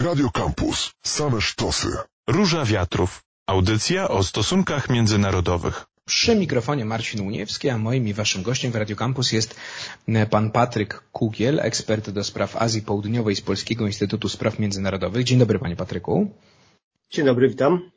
Radio 0.00 0.30
Campus. 0.30 0.92
Same 1.02 1.40
sztosy. 1.40 1.88
Róża 2.26 2.64
Wiatrów. 2.64 3.22
Audycja 3.46 4.08
o 4.08 4.22
stosunkach 4.22 4.90
międzynarodowych. 4.90 5.86
Przy 6.04 6.36
mikrofonie 6.36 6.84
Marcin 6.84 7.20
Uniewski, 7.20 7.68
a 7.68 7.78
moim 7.78 8.08
i 8.08 8.14
waszym 8.14 8.42
gościem 8.42 8.72
w 8.72 8.74
Radio 8.74 8.96
Campus 8.96 9.32
jest 9.32 9.56
pan 10.30 10.50
Patryk 10.50 11.02
Kugiel, 11.12 11.60
ekspert 11.60 12.10
do 12.10 12.24
spraw 12.24 12.56
Azji 12.56 12.82
Południowej 12.82 13.36
z 13.36 13.40
Polskiego 13.40 13.86
Instytutu 13.86 14.28
Spraw 14.28 14.58
Międzynarodowych. 14.58 15.24
Dzień 15.24 15.38
dobry 15.38 15.58
panie 15.58 15.76
Patryku. 15.76 16.30
Dzień 17.10 17.24
dobry, 17.24 17.48
witam. 17.48 17.90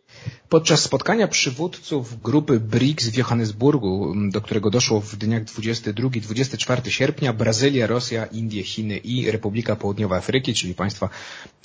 Podczas 0.50 0.82
spotkania 0.82 1.28
przywódców 1.28 2.22
grupy 2.22 2.60
BRICS 2.60 3.08
w 3.08 3.18
Johannesburgu, 3.18 4.14
do 4.30 4.42
którego 4.42 4.70
doszło 4.70 5.02
w 5.02 5.16
dniach 5.16 5.44
22-24 5.44 6.90
sierpnia, 6.90 7.34
Brazylia, 7.34 7.88
Rosja, 7.88 8.26
Indie, 8.26 8.64
Chiny 8.64 8.98
i 8.98 9.32
Republika 9.32 9.76
Południowa 9.76 10.18
Afryki, 10.18 10.54
czyli 10.54 10.74
państwa 10.76 11.10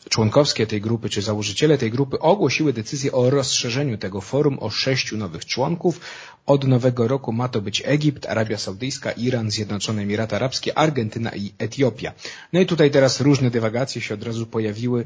członkowskie 0.09 0.67
tej 0.67 0.81
grupy, 0.81 1.09
czy 1.09 1.23
założyciele 1.23 1.79
tej 1.79 1.91
grupy 1.91 2.19
ogłosiły 2.19 2.72
decyzję 2.72 3.13
o 3.13 3.31
rozszerzeniu 3.31 3.99
tego 3.99 4.21
forum 4.21 4.58
o 4.61 4.71
sześciu 4.71 5.17
nowych 5.17 5.46
członków. 5.46 6.00
Od 6.46 6.69
nowego 6.69 7.08
roku 7.08 7.33
ma 7.33 7.49
to 7.49 7.61
być 7.61 7.83
Egipt, 7.85 8.27
Arabia 8.27 8.58
Saudyjska, 8.58 9.13
Iran, 9.13 9.50
Zjednoczone 9.50 10.03
Emiraty 10.03 10.36
Arabskie, 10.36 10.79
Argentyna 10.79 11.30
i 11.30 11.53
Etiopia. 11.58 12.13
No 12.53 12.61
i 12.61 12.67
tutaj 12.67 12.91
teraz 12.91 13.21
różne 13.21 13.50
dywagacje 13.50 14.00
się 14.00 14.14
od 14.14 14.22
razu 14.22 14.46
pojawiły. 14.46 15.05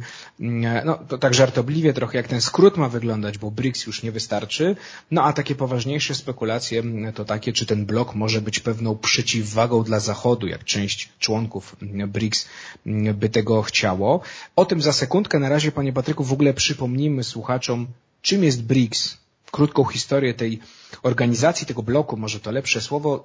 No 0.85 0.99
to 1.09 1.19
tak 1.19 1.35
żartobliwie 1.35 1.93
trochę 1.93 2.19
jak 2.19 2.29
ten 2.29 2.41
skrót 2.41 2.77
ma 2.77 2.88
wyglądać, 2.88 3.32
bo 3.39 3.51
BRICS 3.51 3.87
już 3.87 4.03
nie 4.03 4.13
wystarczy. 4.13 4.77
No 5.11 5.25
a 5.25 5.33
takie 5.33 5.55
poważniejsze 5.55 6.15
spekulacje 6.15 6.83
to 7.15 7.25
takie, 7.25 7.53
czy 7.53 7.67
ten 7.67 7.87
blok 7.87 8.15
może 8.15 8.41
być 8.41 8.61
pewną 8.61 8.97
przeciwwagą 8.97 9.83
dla 9.83 10.01
Zachodu, 10.01 10.47
jak 10.47 10.65
część 10.65 11.09
członków 11.19 11.77
BRICS 12.09 12.49
by 13.15 13.29
tego 13.29 13.63
chciało. 13.63 14.21
O 14.57 14.65
tym 14.65 14.83
za 14.83 14.93
sekundkę 14.93 15.39
na 15.39 15.49
razie, 15.49 15.73
panie 15.73 15.93
Patryku, 15.93 16.25
w 16.25 16.33
ogóle 16.33 16.55
przypomnijmy 16.55 17.25
słuchaczom, 17.25 17.87
czym 18.23 18.45
jest 18.45 18.63
BRICS. 18.63 19.23
Krótką 19.51 19.85
historię 19.85 20.35
tej 20.35 20.61
organizacji, 21.02 21.67
tego 21.67 21.83
bloku, 21.83 22.17
może 22.17 22.41
to 22.41 22.51
lepsze 22.51 22.80
słowo, 22.80 23.23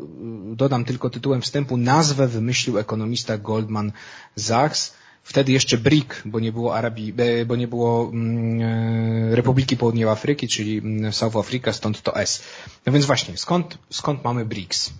dodam 0.55 0.86
tylko 0.86 1.09
tytułem 1.09 1.42
wstępu, 1.42 1.77
nazwę 1.77 2.27
wymyślił 2.27 2.80
ekonomista 2.80 3.38
Goldman 3.38 3.92
Sachs 4.38 4.94
wtedy 5.28 5.52
jeszcze 5.52 5.78
BRIC, 5.78 6.08
bo 6.25 6.39
nie 6.39 6.52
było 6.52 6.75
Arabii, 6.75 7.14
e, 7.17 7.45
bo 7.45 7.56
nie 7.56 7.67
było 7.67 8.09
mm, 8.14 8.61
e, 8.61 9.36
Republiki 9.36 9.78
Południowej 9.78 10.14
Afryki, 10.14 10.47
czyli 10.47 10.78
mm, 10.78 11.14
South 11.14 11.36
Africa, 11.36 11.73
stąd 11.73 12.02
to 12.02 12.16
S. 12.16 12.44
No 12.86 12.94
więc 12.94 13.06
właśnie, 13.06 13.38
skąd, 13.38 13.78
skąd 13.89 14.23
mamy 14.23 14.45
BRICS? 14.45 14.94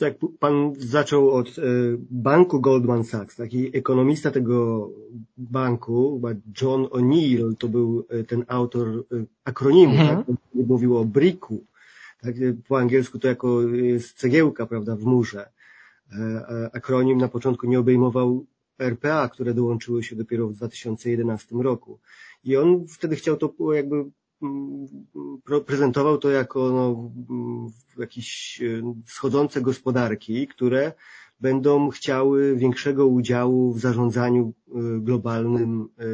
Tak, 0.00 0.14
pan 0.38 0.72
zaczął 0.78 1.30
od 1.30 1.48
e, 1.48 1.62
banku 2.10 2.60
Goldman 2.60 3.04
Sachs. 3.04 3.36
Taki 3.36 3.76
ekonomista 3.76 4.30
tego 4.30 4.90
banku, 5.36 6.20
John 6.62 6.84
O'Neill, 6.84 7.56
to 7.58 7.68
był 7.68 8.06
ten 8.28 8.44
autor 8.48 9.04
akronimu, 9.44 9.92
mhm. 9.92 10.24
tak? 10.24 10.36
Mówił 10.54 10.96
o 10.96 11.04
BRIC-u. 11.04 11.64
Tak, 12.22 12.34
po 12.68 12.78
angielsku 12.78 13.18
to 13.18 13.28
jako 13.28 13.62
jest 13.62 14.18
cegiełka, 14.18 14.66
prawda, 14.66 14.96
w 14.96 15.04
murze. 15.04 15.48
Akronim 16.72 17.18
na 17.18 17.28
początku 17.28 17.66
nie 17.66 17.78
obejmował 17.78 18.46
RPA, 18.78 19.28
które 19.28 19.54
dołączyły 19.54 20.02
się 20.02 20.16
dopiero 20.16 20.48
w 20.48 20.54
2011 20.54 21.56
roku. 21.60 22.00
I 22.44 22.56
on 22.56 22.86
wtedy 22.88 23.16
chciał 23.16 23.36
to 23.36 23.72
jakby 23.72 24.04
mm, 24.42 24.88
prezentował 25.66 26.18
to 26.18 26.30
jako 26.30 26.70
no, 26.70 27.10
jakieś 27.98 28.60
e, 28.62 28.94
schodzące 29.06 29.60
gospodarki, 29.60 30.46
które 30.46 30.92
będą 31.40 31.90
chciały 31.90 32.56
większego 32.56 33.06
udziału 33.06 33.72
w 33.72 33.80
zarządzaniu 33.80 34.52
e, 34.68 34.72
globalnym, 35.00 35.88
e, 35.98 36.04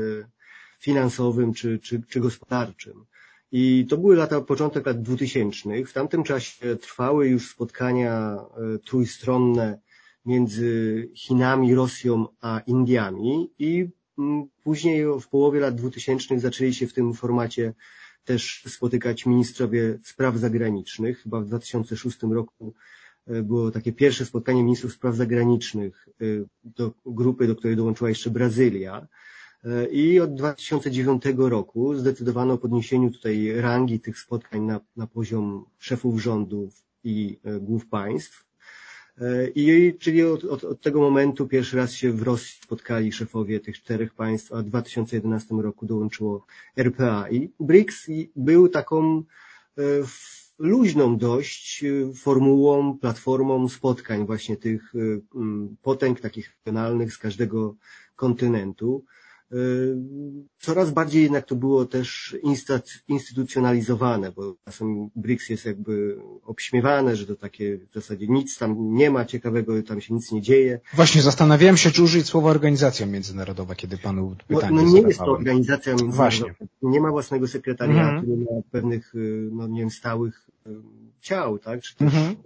finansowym 0.79 1.53
czy, 1.53 1.79
czy, 1.79 2.03
czy 2.09 2.21
gospodarczym. 2.21 3.05
I 3.53 3.87
to 3.91 3.99
były 3.99 4.17
lata, 4.17 4.41
początek 4.41 4.87
lat 4.87 5.03
2000. 5.03 5.85
W 5.85 5.93
tamtym 5.93 6.23
czasie 6.23 6.77
trwały 6.77 7.29
już 7.29 7.51
spotkania 7.51 8.39
trójstronne 8.85 9.79
między 10.25 11.09
Chinami, 11.15 11.75
Rosją 11.75 12.27
a 12.41 12.61
Indiami 12.67 13.51
i 13.59 13.89
mm, 14.19 14.49
później 14.63 15.05
w 15.21 15.29
połowie 15.29 15.61
lat 15.61 15.75
2000 15.75 16.41
zaczęli 16.41 16.75
się 16.75 16.87
w 16.87 16.93
tym 16.93 17.15
formacie 17.15 17.75
też 18.25 18.65
spotykać 18.69 19.27
ministrowie 19.27 19.99
spraw 20.05 20.37
zagranicznych. 20.37 21.23
Chyba 21.23 21.41
w 21.41 21.47
2006 21.47 22.23
roku 22.23 22.75
e, 23.27 23.43
było 23.43 23.71
takie 23.71 23.93
pierwsze 23.93 24.27
spotkanie 24.27 24.63
ministrów 24.63 24.93
spraw 24.93 25.15
zagranicznych 25.15 26.09
e, 26.09 26.25
do 26.65 26.93
grupy, 27.07 27.47
do 27.47 27.57
której 27.57 27.77
dołączyła 27.77 28.09
jeszcze 28.09 28.31
Brazylia. 28.31 29.07
E, 29.65 29.87
I 29.87 30.21
od 30.21 30.35
2009 30.35 31.23
roku 31.37 31.95
zdecydowano 31.95 32.55
o 32.55 32.59
podniesieniu 32.59 33.11
tutaj 33.11 33.53
rangi 33.57 34.01
tych 34.01 34.19
spotkań 34.19 34.61
na, 34.61 34.81
na 34.97 35.07
poziom 35.07 35.65
szefów 35.79 36.23
rządów 36.23 36.83
i 37.05 37.39
głów 37.61 37.87
państw. 37.87 38.50
E, 39.21 39.49
I, 39.55 39.95
czyli 39.99 40.23
od, 40.23 40.45
od, 40.45 40.65
od, 40.65 40.81
tego 40.81 41.01
momentu 41.01 41.49
pierwszy 41.49 41.77
raz 41.77 41.93
się 41.93 42.13
w 42.13 42.23
Rosji 42.23 42.61
spotkali 42.63 43.13
szefowie 43.13 43.61
tych 43.61 43.77
czterech 43.77 44.15
państw, 44.15 44.53
a 44.53 44.57
w 44.57 44.65
2011 44.65 45.55
roku 45.55 45.87
dołączyło 45.87 46.47
RPA. 46.77 47.29
I 47.31 47.51
BRICS 47.61 48.07
był 48.37 48.69
taką 48.69 49.23
e, 49.79 49.83
luźną 50.59 51.17
dość 51.17 51.85
e, 51.85 52.15
formułą, 52.15 52.99
platformą 52.99 53.69
spotkań 53.69 54.27
właśnie 54.27 54.57
tych 54.57 54.93
potęg 55.83 56.21
takich 56.21 56.51
regionalnych 56.57 57.13
z 57.13 57.19
każdego 57.19 57.75
kontynentu. 58.17 59.05
Y, 59.53 59.97
coraz 60.59 60.91
bardziej 60.91 61.23
jednak 61.23 61.47
to 61.47 61.57
było 61.57 61.87
też 61.87 62.37
instytucjonalizowane, 63.09 64.33
bo 64.33 64.55
czasem 64.65 65.11
BRICS 65.17 65.49
jest 65.49 65.65
jakby 65.65 66.17
obśmiewane, 66.45 67.17
że 67.17 67.27
to 67.27 67.37
takie 67.37 67.79
w 67.79 67.95
zasadzie 67.95 68.27
nic 68.29 68.59
tam 68.59 68.95
nie 68.95 69.11
ma 69.11 69.25
ciekawego, 69.25 69.83
tam 69.83 70.01
się 70.01 70.15
nic 70.15 70.33
nie 70.33 70.43
dzieje. 70.43 70.81
Właśnie 70.95 71.23
zastanawiałem 71.23 71.77
się, 71.77 71.91
czy 71.91 72.03
użyć 72.03 72.27
słowa 72.27 72.51
organizacja 72.51 73.07
międzynarodowa, 73.07 73.75
kiedy 73.75 73.99
panu 73.99 74.37
pytanie 74.49 74.77
No, 74.77 74.83
no 74.83 74.93
nie 74.93 75.01
jest 75.01 75.19
to 75.19 75.33
organizacja 75.33 75.93
międzynarodowa. 75.93 76.23
Właśnie. 76.23 76.55
Nie 76.83 77.01
ma 77.01 77.11
własnego 77.11 77.49
sekretariatu, 77.49 78.19
mhm. 78.19 78.31
nie 78.31 78.37
ma 78.37 78.63
pewnych, 78.71 79.15
y, 79.15 79.49
no 79.53 79.69
nie 79.69 79.81
wiem, 79.81 79.91
stałych 79.91 80.49
y, 80.67 80.71
ciał, 81.21 81.59
tak? 81.59 81.83
Czy 81.83 81.97
też 81.97 82.15
mhm 82.15 82.37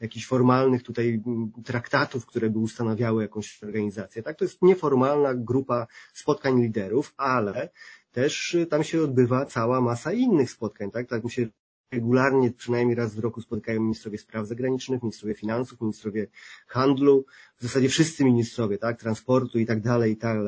jakichś 0.00 0.26
formalnych 0.26 0.82
tutaj 0.82 1.22
traktatów, 1.64 2.26
które 2.26 2.50
by 2.50 2.58
ustanawiały 2.58 3.22
jakąś 3.22 3.62
organizację. 3.62 4.22
Tak, 4.22 4.38
to 4.38 4.44
jest 4.44 4.62
nieformalna 4.62 5.34
grupa 5.34 5.86
spotkań 6.14 6.62
liderów, 6.62 7.14
ale 7.16 7.70
też 8.12 8.56
tam 8.70 8.84
się 8.84 9.02
odbywa 9.02 9.46
cała 9.46 9.80
masa 9.80 10.12
innych 10.12 10.50
spotkań, 10.50 10.90
tak? 10.90 11.08
Tak 11.08 11.24
mi 11.24 11.30
się 11.30 11.46
regularnie, 11.92 12.50
przynajmniej 12.50 12.96
raz 12.96 13.14
w 13.14 13.18
roku 13.18 13.40
spotykają 13.40 13.80
ministrowie 13.80 14.18
spraw 14.18 14.46
zagranicznych, 14.46 15.02
ministrowie 15.02 15.34
finansów, 15.34 15.80
ministrowie 15.80 16.26
handlu, 16.66 17.24
w 17.58 17.62
zasadzie 17.62 17.88
wszyscy 17.88 18.24
ministrowie, 18.24 18.78
tak, 18.78 19.00
transportu 19.00 19.58
i 19.58 19.66
tak 19.66 19.80
dalej, 19.80 20.12
i 20.12 20.16
tak, 20.16 20.38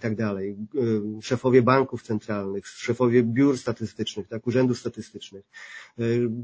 tak 0.00 0.16
dalej, 0.16 0.56
szefowie 1.22 1.62
banków 1.62 2.02
centralnych, 2.02 2.66
szefowie 2.66 3.22
biur 3.22 3.58
statystycznych, 3.58 4.28
tak, 4.28 4.46
urzędów 4.46 4.78
statystycznych, 4.78 5.44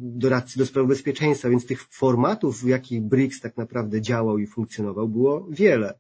doradcy 0.01 0.59
do 0.59 0.67
spraw 0.67 0.87
bezpieczeństwa, 0.87 1.49
więc 1.49 1.67
tych 1.67 1.83
formatów, 1.83 2.63
w 2.63 2.69
jakich 2.69 3.03
BRICS 3.03 3.41
tak 3.41 3.57
naprawdę 3.57 4.01
działał 4.01 4.39
i 4.39 4.47
funkcjonował, 4.47 5.09
było 5.09 5.47
wiele. 5.51 5.99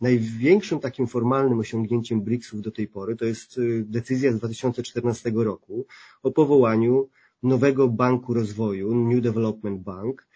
Największym 0.00 0.80
takim 0.80 1.06
formalnym 1.06 1.58
osiągnięciem 1.58 2.22
BRICS-ów 2.22 2.62
do 2.62 2.70
tej 2.70 2.88
pory 2.88 3.16
to 3.16 3.24
jest 3.24 3.60
decyzja 3.82 4.32
z 4.32 4.38
2014 4.38 5.32
roku 5.34 5.86
o 6.22 6.30
powołaniu 6.30 7.08
nowego 7.42 7.88
banku 7.88 8.34
rozwoju, 8.34 8.94
New 8.94 9.22
Development 9.22 9.82
Bank, 9.82 10.26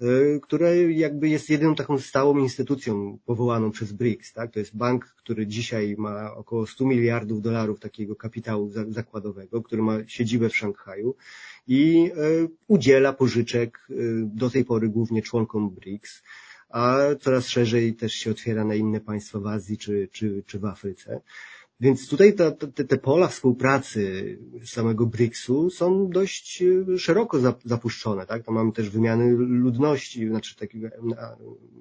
e, 0.00 0.40
które 0.40 0.92
jakby 0.92 1.28
jest 1.28 1.50
jedyną 1.50 1.74
taką 1.74 1.98
stałą 1.98 2.38
instytucją 2.38 3.18
powołaną 3.26 3.70
przez 3.70 3.92
BRICS. 3.92 4.32
Tak? 4.32 4.52
To 4.52 4.58
jest 4.58 4.76
bank, 4.76 5.04
który 5.04 5.46
dzisiaj 5.46 5.94
ma 5.98 6.34
około 6.34 6.66
100 6.66 6.84
miliardów 6.84 7.42
dolarów 7.42 7.80
takiego 7.80 8.16
kapitału 8.16 8.70
zakładowego, 8.88 9.62
który 9.62 9.82
ma 9.82 9.98
siedzibę 10.06 10.48
w 10.48 10.56
Szanghaju 10.56 11.14
i 11.68 12.10
e, 12.10 12.48
udziela 12.68 13.12
pożyczek 13.12 13.86
e, 13.90 13.94
do 14.24 14.50
tej 14.50 14.64
pory 14.64 14.88
głównie 14.88 15.22
członkom 15.22 15.70
BRICS, 15.70 16.22
a 16.70 16.98
coraz 17.20 17.48
szerzej 17.48 17.94
też 17.94 18.12
się 18.12 18.30
otwiera 18.30 18.64
na 18.64 18.74
inne 18.74 19.00
państwa 19.00 19.40
w 19.40 19.46
Azji 19.46 19.78
czy, 19.78 20.08
czy, 20.12 20.42
czy 20.46 20.58
w 20.58 20.64
Afryce. 20.64 21.20
Więc 21.80 22.08
tutaj 22.08 22.34
te, 22.34 22.52
te, 22.52 22.84
te 22.84 22.96
pola 22.98 23.28
współpracy 23.28 24.38
samego 24.64 25.06
BRICS-u 25.06 25.70
są 25.70 26.10
dość 26.10 26.62
e, 26.62 26.98
szeroko 26.98 27.38
zapuszczone, 27.64 28.26
tak? 28.26 28.42
Tam 28.42 28.54
mamy 28.54 28.72
też 28.72 28.90
wymiany 28.90 29.30
ludności, 29.36 30.28
znaczy 30.28 30.56
takiego 30.56 30.88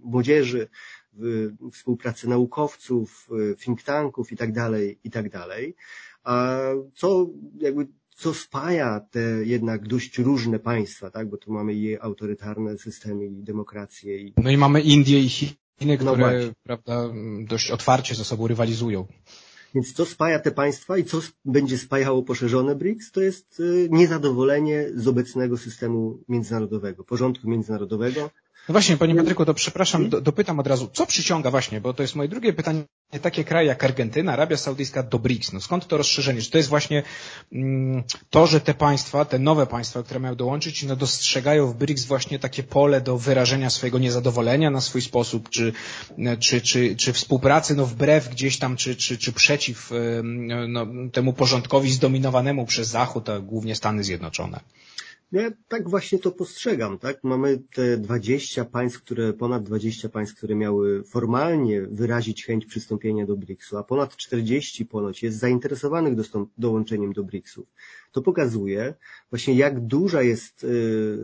młodzieży, 0.04 0.68
współpracy 1.72 2.30
naukowców, 2.30 3.30
e, 3.52 3.56
think 3.56 3.84
tanków 3.84 4.32
i 4.32 4.38
tak 4.38 4.52
dalej, 4.52 5.00
i 5.04 5.12
tak 5.12 5.30
dalej. 5.30 5.76
A 6.24 6.60
co 6.94 7.30
jakby 7.60 7.88
co 8.16 8.34
spaja 8.34 9.00
te 9.00 9.20
jednak 9.46 9.88
dość 9.88 10.18
różne 10.18 10.60
państwa, 10.60 11.10
tak? 11.10 11.30
Bo 11.30 11.38
tu 11.38 11.54
mamy 11.54 11.74
i 11.74 12.00
autorytarne 12.00 12.78
systemy, 12.78 13.26
i 13.26 13.44
demokracje. 13.44 14.18
I... 14.18 14.34
No 14.38 14.52
i 14.52 14.58
mamy 14.58 14.82
Indię 14.82 15.20
i 15.20 15.30
Chiny, 15.30 15.56
no 15.82 15.98
które 15.98 16.46
no 16.48 16.54
prawda, 16.64 17.10
dość 17.48 17.72
otwarcie 17.72 18.16
ze 18.16 18.24
sobą 18.24 18.48
rywalizują. 18.48 19.08
Więc 19.76 19.94
co 19.94 20.06
spaja 20.06 20.40
te 20.40 20.52
państwa 20.52 20.98
i 20.98 21.04
co 21.04 21.22
będzie 21.46 21.78
spajało 21.78 22.24
poszerzone 22.24 22.76
BRICS, 22.76 23.12
to 23.12 23.22
jest 23.22 23.60
y, 23.60 23.88
niezadowolenie 23.92 24.86
z 24.96 25.08
obecnego 25.08 25.58
systemu 25.58 26.24
międzynarodowego, 26.30 27.04
porządku 27.04 27.50
międzynarodowego, 27.50 28.30
no 28.70 28.74
właśnie, 28.74 28.98
panie 28.98 29.16
Patryku, 29.16 29.46
to 29.46 29.54
przepraszam, 29.54 30.10
do, 30.10 30.22
dopytam 30.22 30.60
od 30.60 30.68
razu, 30.68 30.90
co 30.94 31.06
przyciąga 31.06 31.52
właśnie, 31.52 31.82
bo 31.82 31.94
to 31.94 32.02
jest 32.02 32.16
moje 32.16 32.30
drugie 32.30 32.54
pytanie, 32.54 32.84
takie 33.22 33.44
kraje 33.44 33.68
jak 33.68 33.84
Argentyna, 33.84 34.34
Arabia 34.34 34.58
Saudyjska 34.58 35.04
do 35.04 35.20
BRICS, 35.20 35.54
no 35.54 35.62
skąd 35.62 35.88
to 35.88 35.98
rozszerzenie? 35.98 36.42
Czy 36.42 36.52
to 36.52 36.58
jest 36.58 36.70
właśnie 36.70 37.04
mm, 37.52 38.04
to, 38.30 38.48
że 38.48 38.62
te 38.62 38.74
państwa, 38.74 39.26
te 39.26 39.40
nowe 39.40 39.68
państwa, 39.68 40.04
które 40.04 40.20
mają 40.20 40.36
dołączyć, 40.36 40.84
no 40.84 40.96
dostrzegają 40.96 41.68
w 41.68 41.76
BRICS 41.76 42.06
właśnie 42.06 42.40
takie 42.40 42.64
pole 42.64 43.02
do 43.02 43.18
wyrażenia 43.18 43.70
swojego 43.70 44.00
niezadowolenia 44.00 44.72
na 44.72 44.82
swój 44.82 45.02
sposób, 45.02 45.50
czy, 45.50 45.74
czy, 46.40 46.62
czy, 46.62 46.96
czy 46.96 47.14
współpracy, 47.14 47.76
no 47.76 47.86
wbrew 47.86 48.30
gdzieś 48.30 48.60
tam, 48.60 48.76
czy, 48.76 48.96
czy, 48.96 49.18
czy 49.18 49.34
przeciw 49.34 49.92
no, 50.68 50.86
temu 51.14 51.34
porządkowi 51.34 51.92
zdominowanemu 51.92 52.66
przez 52.66 52.88
Zachód, 52.88 53.30
a 53.30 53.40
głównie 53.40 53.76
Stany 53.76 54.04
Zjednoczone? 54.04 54.60
Ja 55.36 55.52
tak 55.68 55.90
właśnie 55.90 56.20
to 56.20 56.32
postrzegam, 56.32 57.00
tak? 57.00 57.24
Mamy 57.24 57.64
te 57.74 57.98
20 57.98 58.66
państw, 58.66 59.02
które, 59.02 59.34
ponad 59.34 59.64
20 59.64 60.10
państw, 60.10 60.36
które 60.36 60.56
miały 60.56 61.04
formalnie 61.04 61.82
wyrazić 61.82 62.46
chęć 62.46 62.66
przystąpienia 62.66 63.26
do 63.26 63.38
BRICS-u, 63.38 63.78
a 63.78 63.84
ponad 63.84 64.16
40 64.16 64.86
ponoć 64.86 65.24
jest 65.24 65.38
zainteresowanych 65.38 66.14
dołączeniem 66.58 67.14
do 67.14 67.24
BRICS-u 67.24 67.66
to 68.16 68.22
pokazuje 68.22 68.94
właśnie 69.30 69.56
jak 69.56 69.80
duża 69.86 70.22
jest, 70.22 70.64
y, 70.64 71.18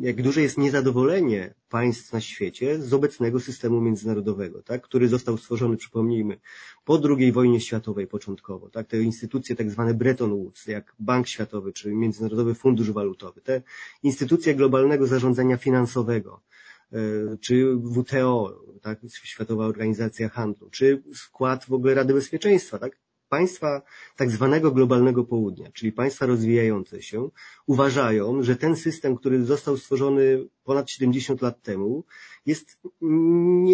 jak 0.00 0.22
duże 0.22 0.42
jest 0.42 0.58
niezadowolenie 0.58 1.54
państw 1.68 2.12
na 2.12 2.20
świecie 2.20 2.82
z 2.82 2.92
obecnego 2.92 3.40
systemu 3.40 3.80
międzynarodowego, 3.80 4.62
tak, 4.62 4.82
który 4.82 5.08
został 5.08 5.38
stworzony, 5.38 5.76
przypomnijmy, 5.76 6.40
po 6.84 7.00
II 7.18 7.32
wojnie 7.32 7.60
światowej 7.60 8.06
początkowo, 8.06 8.70
tak, 8.70 8.86
te 8.86 9.02
instytucje 9.02 9.56
tak 9.56 9.70
zwane 9.70 9.94
Bretton 9.94 10.30
Woods, 10.30 10.66
jak 10.66 10.94
Bank 10.98 11.28
Światowy 11.28 11.72
czy 11.72 11.94
Międzynarodowy 11.94 12.54
Fundusz 12.54 12.90
Walutowy, 12.90 13.40
te 13.52 13.62
instytucje 14.02 14.54
globalnego 14.54 15.06
zarządzania 15.06 15.56
finansowego, 15.56 16.40
y, 16.92 17.38
czy 17.40 17.76
WTO, 17.76 18.60
tak, 18.82 18.98
Światowa 19.22 19.66
Organizacja 19.66 20.28
Handlu, 20.28 20.70
czy 20.70 21.02
skład 21.14 21.64
w 21.64 21.72
ogóle 21.72 21.94
Rady 21.94 22.14
Bezpieczeństwa, 22.14 22.78
tak, 22.78 22.96
państwa 23.28 23.82
tak 24.16 24.30
zwanego 24.30 24.70
globalnego 24.70 25.24
południa, 25.24 25.70
czyli 25.72 25.92
państwa 25.92 26.26
rozwijające 26.26 27.02
się, 27.02 27.28
uważają, 27.66 28.42
że 28.42 28.56
ten 28.56 28.76
system, 28.76 29.16
który 29.16 29.44
został 29.44 29.76
stworzony 29.76 30.48
ponad 30.64 30.90
70 30.90 31.42
lat 31.42 31.62
temu, 31.62 32.04
jest 32.46 32.78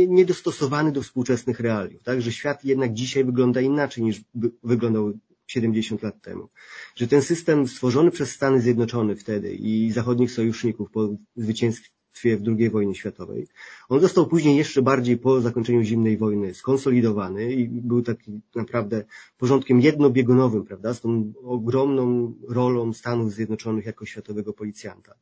niedostosowany 0.09 0.93
do 0.93 1.03
współczesnych 1.03 1.61
realiów, 1.61 2.03
tak? 2.03 2.23
że 2.23 2.33
świat 2.33 2.65
jednak 2.65 2.93
dzisiaj 2.93 3.25
wygląda 3.25 3.61
inaczej 3.61 4.05
niż 4.05 4.21
wyglądał 4.63 5.13
70 5.49 6.03
lat 6.03 6.23
temu. 6.23 6.49
Że 6.97 7.07
ten 7.09 7.23
system 7.23 7.69
stworzony 7.69 8.11
przez 8.11 8.31
Stany 8.31 8.61
Zjednoczone 8.61 9.17
wtedy 9.17 9.55
i 9.55 9.93
zachodnich 9.93 10.33
sojuszników 10.33 10.91
po 10.91 11.09
zwycięstwie 11.37 11.91
w 12.23 12.43
II 12.59 12.71
wojnie 12.71 12.95
światowej. 12.95 13.49
On 13.89 14.01
został 14.01 14.27
później 14.27 14.57
jeszcze 14.57 14.83
bardziej 14.83 15.19
po 15.19 15.41
zakończeniu 15.41 15.83
zimnej 15.83 16.17
wojny 16.17 16.55
skonsolidowany 16.55 17.53
i 17.53 17.69
był 17.69 18.03
taki 18.03 18.41
naprawdę 18.55 19.05
porządkiem 19.39 19.81
jednobiegunowym, 19.81 20.65
prawda, 20.65 20.95
z 20.95 21.01
tą 21.01 21.33
ogromną 21.45 22.35
rolą 22.49 22.93
Stanów 22.93 23.33
Zjednoczonych 23.33 23.87
jako 23.87 24.07
światowego 24.07 24.53
policjanta. 24.53 25.15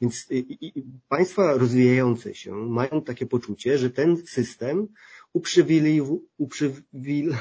Więc 0.00 0.26
i, 0.30 0.66
i, 0.66 0.84
państwa 1.08 1.56
rozwijające 1.56 2.34
się 2.34 2.54
mają 2.54 3.02
takie 3.02 3.26
poczucie, 3.26 3.78
że 3.78 3.90
ten 3.90 4.16
system 4.26 4.88
uprzywilejowuje, 5.32 6.20
uprzywil, 6.38 7.34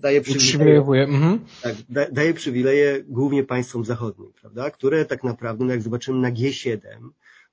daje 0.00 0.20
przywileje, 0.20 1.04
mhm. 1.04 1.38
tak, 1.62 1.76
da, 1.88 2.10
daje 2.10 2.34
przywileje 2.34 3.04
głównie 3.08 3.44
państwom 3.44 3.84
zachodnim, 3.84 4.32
prawda, 4.40 4.70
które 4.70 5.04
tak 5.04 5.24
naprawdę, 5.24 5.64
no 5.64 5.72
jak 5.72 5.82
zobaczymy 5.82 6.18
na 6.18 6.32
G7, 6.32 6.78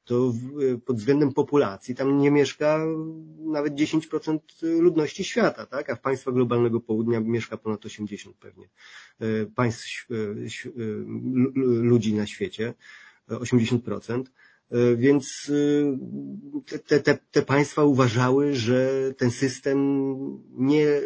to 0.07 0.33
pod 0.85 0.97
względem 0.97 1.33
populacji 1.33 1.95
tam 1.95 2.17
nie 2.17 2.31
mieszka 2.31 2.79
nawet 3.39 3.73
10% 3.73 4.39
ludności 4.61 5.23
świata, 5.23 5.65
tak? 5.65 5.89
A 5.89 5.95
w 5.95 6.01
państwach 6.01 6.33
globalnego 6.33 6.79
południa 6.79 7.19
mieszka 7.19 7.57
ponad 7.57 7.85
80 7.85 8.37
pewnie 8.37 8.69
e, 9.19 9.45
państw, 9.45 10.07
e, 10.11 10.15
e, 10.15 10.83
ludzi 11.65 12.13
na 12.13 12.27
świecie, 12.27 12.73
80%. 13.29 14.23
Więc 14.97 15.51
te, 16.87 16.99
te, 16.99 17.17
te 17.31 17.41
państwa 17.41 17.83
uważały, 17.83 18.55
że 18.55 18.89
ten 19.17 19.31
system 19.31 19.77
nie 20.51 21.01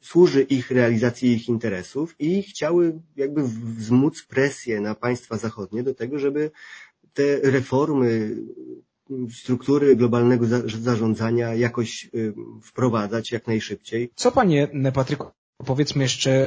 służy 0.00 0.42
ich 0.42 0.70
realizacji 0.70 1.32
ich 1.32 1.48
interesów 1.48 2.14
i 2.18 2.42
chciały 2.42 3.00
jakby 3.16 3.42
wzmóc 3.78 4.22
presję 4.22 4.80
na 4.80 4.94
państwa 4.94 5.36
zachodnie 5.36 5.82
do 5.82 5.94
tego, 5.94 6.18
żeby 6.18 6.50
te 7.12 7.40
reformy 7.50 8.36
struktury 9.32 9.96
globalnego 9.96 10.46
zarządzania 10.66 11.54
jakoś 11.54 12.10
wprowadzać 12.62 13.32
jak 13.32 13.46
najszybciej. 13.46 14.10
Co 14.14 14.32
panie 14.32 14.68
Patryku 14.94 15.26
Powiedzmy 15.64 16.02
jeszcze 16.02 16.46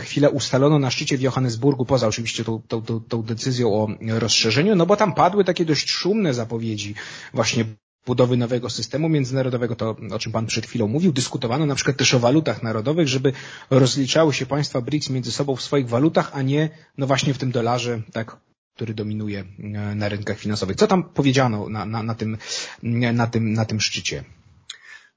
chwilę 0.00 0.30
ustalono 0.30 0.78
na 0.78 0.90
szczycie 0.90 1.18
w 1.18 1.20
Johannesburgu, 1.20 1.84
poza 1.84 2.08
oczywiście 2.08 2.44
tą, 2.44 2.62
tą, 2.68 3.00
tą, 3.00 3.22
decyzją 3.22 3.74
o 3.74 3.88
rozszerzeniu, 4.00 4.76
no 4.76 4.86
bo 4.86 4.96
tam 4.96 5.14
padły 5.14 5.44
takie 5.44 5.64
dość 5.64 5.90
szumne 5.90 6.34
zapowiedzi 6.34 6.94
właśnie 7.34 7.64
budowy 8.06 8.36
nowego 8.36 8.70
systemu 8.70 9.08
międzynarodowego, 9.08 9.76
to 9.76 9.96
o 10.10 10.18
czym 10.18 10.32
Pan 10.32 10.46
przed 10.46 10.66
chwilą 10.66 10.88
mówił, 10.88 11.12
dyskutowano 11.12 11.66
na 11.66 11.74
przykład 11.74 11.96
też 11.96 12.14
o 12.14 12.18
walutach 12.18 12.62
narodowych, 12.62 13.08
żeby 13.08 13.32
rozliczały 13.70 14.34
się 14.34 14.46
państwa 14.46 14.80
BRICS 14.80 15.10
między 15.10 15.32
sobą 15.32 15.56
w 15.56 15.62
swoich 15.62 15.88
walutach, 15.88 16.30
a 16.34 16.42
nie 16.42 16.68
no 16.98 17.06
właśnie 17.06 17.34
w 17.34 17.38
tym 17.38 17.50
dolarze, 17.50 18.02
tak 18.12 18.36
który 18.74 18.94
dominuje 18.94 19.40
e, 19.40 19.94
na 19.94 20.08
rynkach 20.08 20.38
finansowych. 20.38 20.76
Co 20.76 20.86
tam 20.86 21.04
powiedziano 21.04 21.68
na, 21.68 21.86
na, 21.86 22.02
na, 22.02 22.14
tym, 22.14 22.38
na, 22.82 23.26
tym, 23.26 23.52
na 23.52 23.64
tym 23.64 23.80
szczycie? 23.80 24.24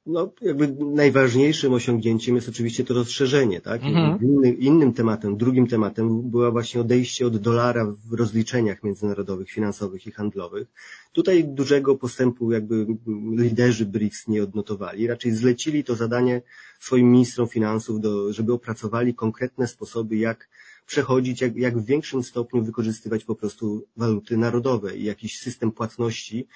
No, 0.05 0.31
jakby 0.41 0.75
najważniejszym 0.79 1.73
osiągnięciem 1.73 2.35
jest 2.35 2.49
oczywiście 2.49 2.83
to 2.83 2.93
rozszerzenie, 2.93 3.61
tak? 3.61 3.83
Mhm. 3.83 4.19
Innym, 4.21 4.59
innym 4.59 4.93
tematem, 4.93 5.37
drugim 5.37 5.67
tematem 5.67 6.29
była 6.29 6.51
właśnie 6.51 6.81
odejście 6.81 7.27
od 7.27 7.37
dolara 7.37 7.95
w 8.09 8.13
rozliczeniach 8.13 8.83
międzynarodowych, 8.83 9.49
finansowych 9.49 10.07
i 10.07 10.11
handlowych. 10.11 10.67
Tutaj 11.13 11.43
dużego 11.43 11.95
postępu 11.95 12.51
jakby 12.51 12.87
liderzy 13.35 13.85
BRICS 13.85 14.27
nie 14.27 14.43
odnotowali, 14.43 15.07
raczej 15.07 15.31
zlecili 15.31 15.83
to 15.83 15.95
zadanie 15.95 16.41
swoim 16.79 17.11
ministrom 17.11 17.47
finansów, 17.47 18.01
do, 18.01 18.33
żeby 18.33 18.53
opracowali 18.53 19.15
konkretne 19.15 19.67
sposoby, 19.67 20.17
jak 20.17 20.49
przechodzić, 20.85 21.41
jak, 21.41 21.55
jak 21.55 21.77
w 21.77 21.85
większym 21.85 22.23
stopniu 22.23 22.63
wykorzystywać 22.63 23.23
po 23.23 23.35
prostu 23.35 23.85
waluty 23.97 24.37
narodowe 24.37 24.97
i 24.97 25.03
jakiś 25.03 25.39
system 25.39 25.71
płatności 25.71 26.47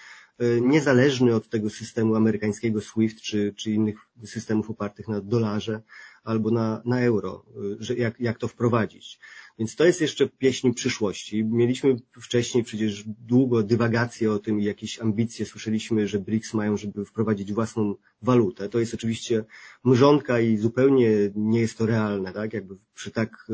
niezależny 0.62 1.36
od 1.36 1.50
tego 1.50 1.70
systemu 1.70 2.16
amerykańskiego 2.16 2.82
SWIFT 2.82 3.22
czy, 3.22 3.54
czy 3.58 3.72
innych 3.72 3.98
systemów 4.26 4.70
opartych 4.70 5.08
na 5.08 5.22
dolarze 5.22 5.82
albo 6.28 6.52
na, 6.52 6.82
na 6.86 7.02
euro, 7.02 7.46
e, 7.50 7.76
że 7.80 7.96
jak, 7.96 8.20
jak 8.20 8.38
to 8.38 8.48
wprowadzić. 8.48 9.20
Więc 9.60 9.76
to 9.76 9.86
jest 9.86 10.02
jeszcze 10.02 10.28
pieśń 10.28 10.74
przyszłości. 10.74 11.46
Mieliśmy 11.46 11.96
wcześniej 12.22 12.64
przecież 12.64 13.04
długo 13.08 13.64
dywagacje 13.64 14.32
o 14.32 14.40
tym 14.40 14.60
i 14.60 14.64
jakieś 14.64 15.00
ambicje. 15.00 15.46
Słyszeliśmy, 15.46 16.08
że 16.08 16.20
BRICS 16.20 16.54
mają, 16.54 16.78
żeby 16.78 17.06
wprowadzić 17.06 17.54
własną 17.54 17.96
walutę. 18.22 18.70
To 18.70 18.80
jest 18.80 18.94
oczywiście 18.94 19.46
mrzonka 19.84 20.40
i 20.40 20.58
zupełnie 20.58 21.32
nie 21.36 21.60
jest 21.60 21.78
to 21.78 21.86
realne, 21.86 22.34
tak? 22.34 22.54
Jakby 22.54 22.76
przy 22.94 23.12
tak 23.12 23.48
e, 23.50 23.54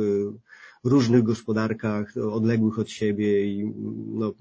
różnych 0.84 1.24
gospodarkach, 1.24 2.18
odległych 2.18 2.80
od 2.80 2.90
siebie 2.90 3.46
i 3.46 3.74
no, 4.14 4.34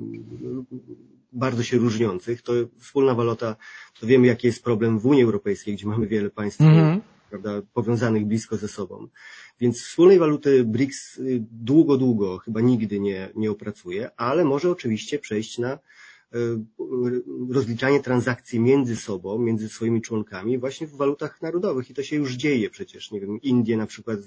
bardzo 1.32 1.62
się 1.62 1.78
różniących, 1.78 2.42
to 2.42 2.52
wspólna 2.78 3.14
waluta, 3.14 3.56
to 4.00 4.06
wiemy 4.06 4.26
jaki 4.26 4.46
jest 4.46 4.64
problem 4.64 4.98
w 4.98 5.06
Unii 5.06 5.22
Europejskiej, 5.22 5.74
gdzie 5.74 5.86
mamy 5.86 6.06
wiele 6.06 6.30
państw 6.30 6.60
mm 6.60 6.74
-hmm. 6.74 7.00
prawda, 7.30 7.62
powiązanych 7.74 8.26
blisko 8.26 8.56
ze 8.56 8.68
sobą. 8.68 9.08
Więc 9.60 9.82
wspólnej 9.82 10.18
waluty 10.18 10.64
BRICS 10.64 11.20
długo, 11.50 11.96
długo 11.96 12.38
chyba 12.38 12.60
nigdy 12.60 13.00
nie, 13.00 13.28
nie 13.34 13.50
opracuje, 13.50 14.10
ale 14.16 14.44
może 14.44 14.70
oczywiście 14.70 15.18
przejść 15.18 15.58
na 15.58 15.78
E, 16.34 16.64
rozliczanie 17.50 18.00
transakcji 18.00 18.60
między 18.60 18.96
sobą, 18.96 19.38
między 19.38 19.68
swoimi 19.68 20.02
członkami 20.02 20.58
właśnie 20.58 20.86
w 20.86 20.96
walutach 20.96 21.42
narodowych 21.42 21.90
i 21.90 21.94
to 21.94 22.02
się 22.02 22.16
już 22.16 22.32
dzieje 22.34 22.70
przecież. 22.70 23.10
Nie 23.10 23.20
wiem, 23.20 23.40
Indie 23.40 23.76
na 23.76 23.86
przykład 23.86 24.18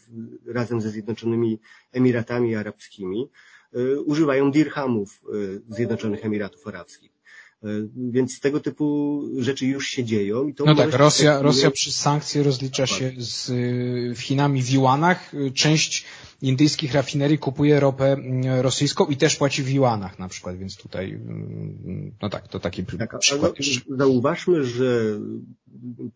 razem 0.46 0.82
ze 0.82 0.90
Zjednoczonymi 0.90 1.60
Emiratami 1.92 2.56
Arabskimi 2.56 3.30
używają 4.06 4.52
dirhamów 4.52 5.22
e, 5.70 5.76
Zjednoczonych 5.76 6.26
Emiratów 6.26 6.68
Arabskich. 6.68 7.16
Więc 7.96 8.40
tego 8.40 8.60
typu 8.60 9.22
rzeczy 9.38 9.66
już 9.66 9.88
się 9.88 10.04
dzieją. 10.04 10.48
I 10.48 10.54
to 10.54 10.66
no 10.66 10.76
tak, 10.76 10.94
Rosja, 10.94 11.42
Rosja 11.42 11.72
przez 11.72 11.96
sankcje 11.96 12.44
rozlicza 12.44 12.88
się 12.88 13.12
z 13.18 13.50
Chinami 14.20 14.62
w 14.62 14.70
juanach. 14.70 15.32
Część 15.54 16.06
indyjskich 16.42 16.94
rafinerii 16.94 17.38
kupuje 17.38 17.80
ropę 17.80 18.14
mm, 18.14 18.60
rosyjską 18.62 19.06
i 19.06 19.18
też 19.18 19.36
płaci 19.36 19.64
w 19.64 19.70
juanach 19.70 20.20
na 20.20 20.28
przykład, 20.28 20.58
więc 20.58 20.78
tutaj, 20.78 21.12
mm, 21.12 22.12
no 22.22 22.30
tak, 22.30 22.48
to 22.48 22.60
taki 22.60 22.86
tak, 22.86 23.20
przykład. 23.20 23.54
Zauważmy, 23.90 24.66
że 24.66 25.20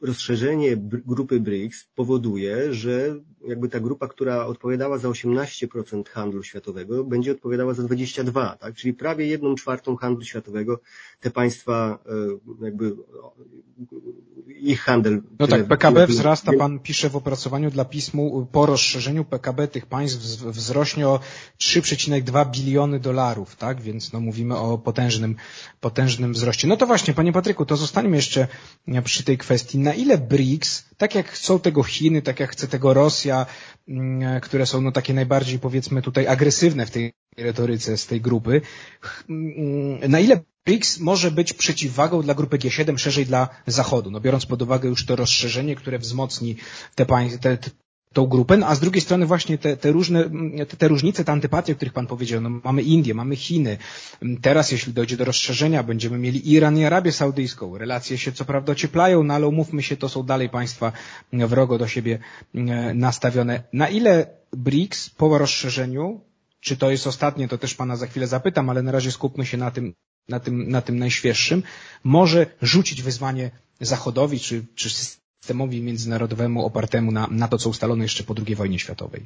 rozszerzenie 0.02 0.78
grupy 1.06 1.40
BRICS 1.40 1.88
powoduje, 1.96 2.74
że 2.74 3.16
jakby 3.48 3.70
ta 3.70 3.80
grupa, 3.80 4.08
która 4.08 4.46
odpowiadała 4.46 4.98
za 4.98 5.08
18% 5.08 6.10
handlu 6.10 6.44
światowego, 6.44 7.04
będzie 7.04 7.32
odpowiadała 7.32 7.74
za 7.74 7.84
22%, 7.84 8.58
tak? 8.58 8.76
Czyli 8.76 8.94
prawie 8.94 9.28
jedną 9.28 9.56
czwartą 9.56 9.96
handlu 9.96 10.24
światowego 10.24 10.80
te 11.20 11.32
państwa 11.32 12.00
e, 12.62 12.66
jakby 12.66 12.96
ich 14.48 14.80
handel. 14.80 15.22
No 15.40 15.48
tak, 15.48 15.68
PKB 15.68 16.08
wzrasta, 16.08 16.52
pan 16.54 16.80
pisze 16.80 17.10
w 17.10 17.16
opracowaniu 17.16 17.72
dla 17.72 17.86
pismu, 17.86 18.48
po 18.52 18.66
rozszerzeniu 18.66 19.26
PKB 19.26 19.68
tych 19.68 19.86
państw 19.86 20.09
wzrośnie 20.18 21.08
o 21.08 21.20
3,2 21.60 22.52
biliony 22.52 23.00
dolarów, 23.00 23.56
tak? 23.56 23.82
Więc 23.82 24.14
no 24.14 24.20
mówimy 24.20 24.58
o 24.58 24.78
potężnym, 24.78 25.36
potężnym 25.80 26.34
wzroście. 26.34 26.68
No 26.68 26.78
to 26.78 26.88
właśnie, 26.88 27.14
panie 27.14 27.34
Patryku, 27.34 27.66
to 27.66 27.78
zostańmy 27.78 28.16
jeszcze 28.16 28.48
przy 29.04 29.24
tej 29.24 29.38
kwestii. 29.38 29.78
Na 29.78 29.94
ile 29.94 30.18
BRICS, 30.18 30.86
tak 30.98 31.16
jak 31.16 31.30
chcą 31.30 31.60
tego 31.60 31.84
Chiny, 31.84 32.22
tak 32.22 32.40
jak 32.40 32.52
chce 32.52 32.68
tego 32.68 32.94
Rosja, 32.94 33.46
mm, 33.88 34.42
które 34.42 34.66
są 34.66 34.82
no 34.82 34.92
takie 34.92 35.14
najbardziej 35.14 35.60
powiedzmy 35.60 36.02
tutaj 36.02 36.28
agresywne 36.28 36.86
w 36.86 36.92
tej 36.92 37.14
retoryce 37.38 37.98
z 37.98 38.06
tej 38.06 38.22
grupy, 38.22 38.62
mm, 39.30 40.12
na 40.12 40.20
ile 40.20 40.42
BRICS 40.66 41.00
może 41.00 41.32
być 41.32 41.54
przeciwwagą 41.54 42.22
dla 42.22 42.34
grupy 42.34 42.58
G7, 42.58 42.98
szerzej 42.98 43.26
dla 43.26 43.50
Zachodu, 43.68 44.12
no 44.12 44.20
biorąc 44.20 44.46
pod 44.46 44.62
uwagę 44.62 44.90
już 44.90 45.06
to 45.06 45.16
rozszerzenie, 45.16 45.76
które 45.76 46.00
wzmocni 46.00 46.56
te, 46.96 47.06
te, 47.40 47.58
tą 48.14 48.26
grupę, 48.28 48.58
no 48.58 48.68
a 48.68 48.76
z 48.76 48.80
drugiej 48.80 49.02
strony 49.02 49.26
właśnie 49.26 49.58
te, 49.58 49.78
te 49.78 49.92
różne, 49.92 50.30
te, 50.68 50.78
te 50.78 50.88
różnice, 50.88 51.24
te 51.24 51.32
antypatie, 51.32 51.74
o 51.74 51.76
których 51.76 51.94
Pan 51.94 52.08
powiedział, 52.08 52.42
no 52.42 52.50
mamy 52.64 52.82
Indię, 52.82 53.14
mamy 53.14 53.36
Chiny, 53.36 53.78
teraz 54.42 54.72
jeśli 54.72 54.94
dojdzie 54.94 55.18
do 55.18 55.26
rozszerzenia, 55.26 55.84
będziemy 55.84 56.18
mieli 56.18 56.52
Iran 56.52 56.78
i 56.78 56.86
Arabię 56.86 57.12
Saudyjską, 57.12 57.78
relacje 57.78 58.18
się 58.18 58.32
co 58.32 58.46
prawda 58.46 58.72
ocieplają, 58.72 59.24
no 59.24 59.34
ale 59.34 59.48
umówmy 59.48 59.84
się, 59.84 59.98
to 59.98 60.10
są 60.10 60.24
dalej 60.24 60.50
państwa 60.50 60.92
wrogo 61.34 61.78
do 61.78 61.88
siebie 61.88 62.20
nastawione. 62.94 63.64
Na 63.74 63.90
ile 63.90 64.28
BRICS 64.54 65.10
po 65.10 65.38
rozszerzeniu, 65.38 66.22
czy 66.60 66.78
to 66.78 66.92
jest 66.92 67.08
ostatnie, 67.08 67.48
to 67.48 67.58
też 67.58 67.76
Pana 67.76 67.96
za 67.96 68.08
chwilę 68.08 68.28
zapytam, 68.28 68.70
ale 68.70 68.82
na 68.82 68.92
razie 68.92 69.12
skupmy 69.12 69.46
się 69.46 69.58
na 69.58 69.72
tym, 69.72 69.94
na 70.30 70.40
tym, 70.40 70.70
na 70.70 70.82
tym 70.82 71.00
najświeższym, 71.00 71.64
może 72.04 72.46
rzucić 72.62 73.02
wyzwanie 73.02 73.52
Zachodowi, 73.82 74.40
czy, 74.40 74.66
czy 74.76 74.90
systemowi 75.50 75.82
międzynarodowemu 75.82 76.66
opartemu 76.66 77.12
na, 77.12 77.28
na 77.32 77.48
to, 77.48 77.58
co 77.58 77.70
ustalono 77.70 78.04
jeszcze 78.04 78.24
po 78.24 78.36
II 78.48 78.56
wojnie 78.56 78.80
światowej? 78.80 79.26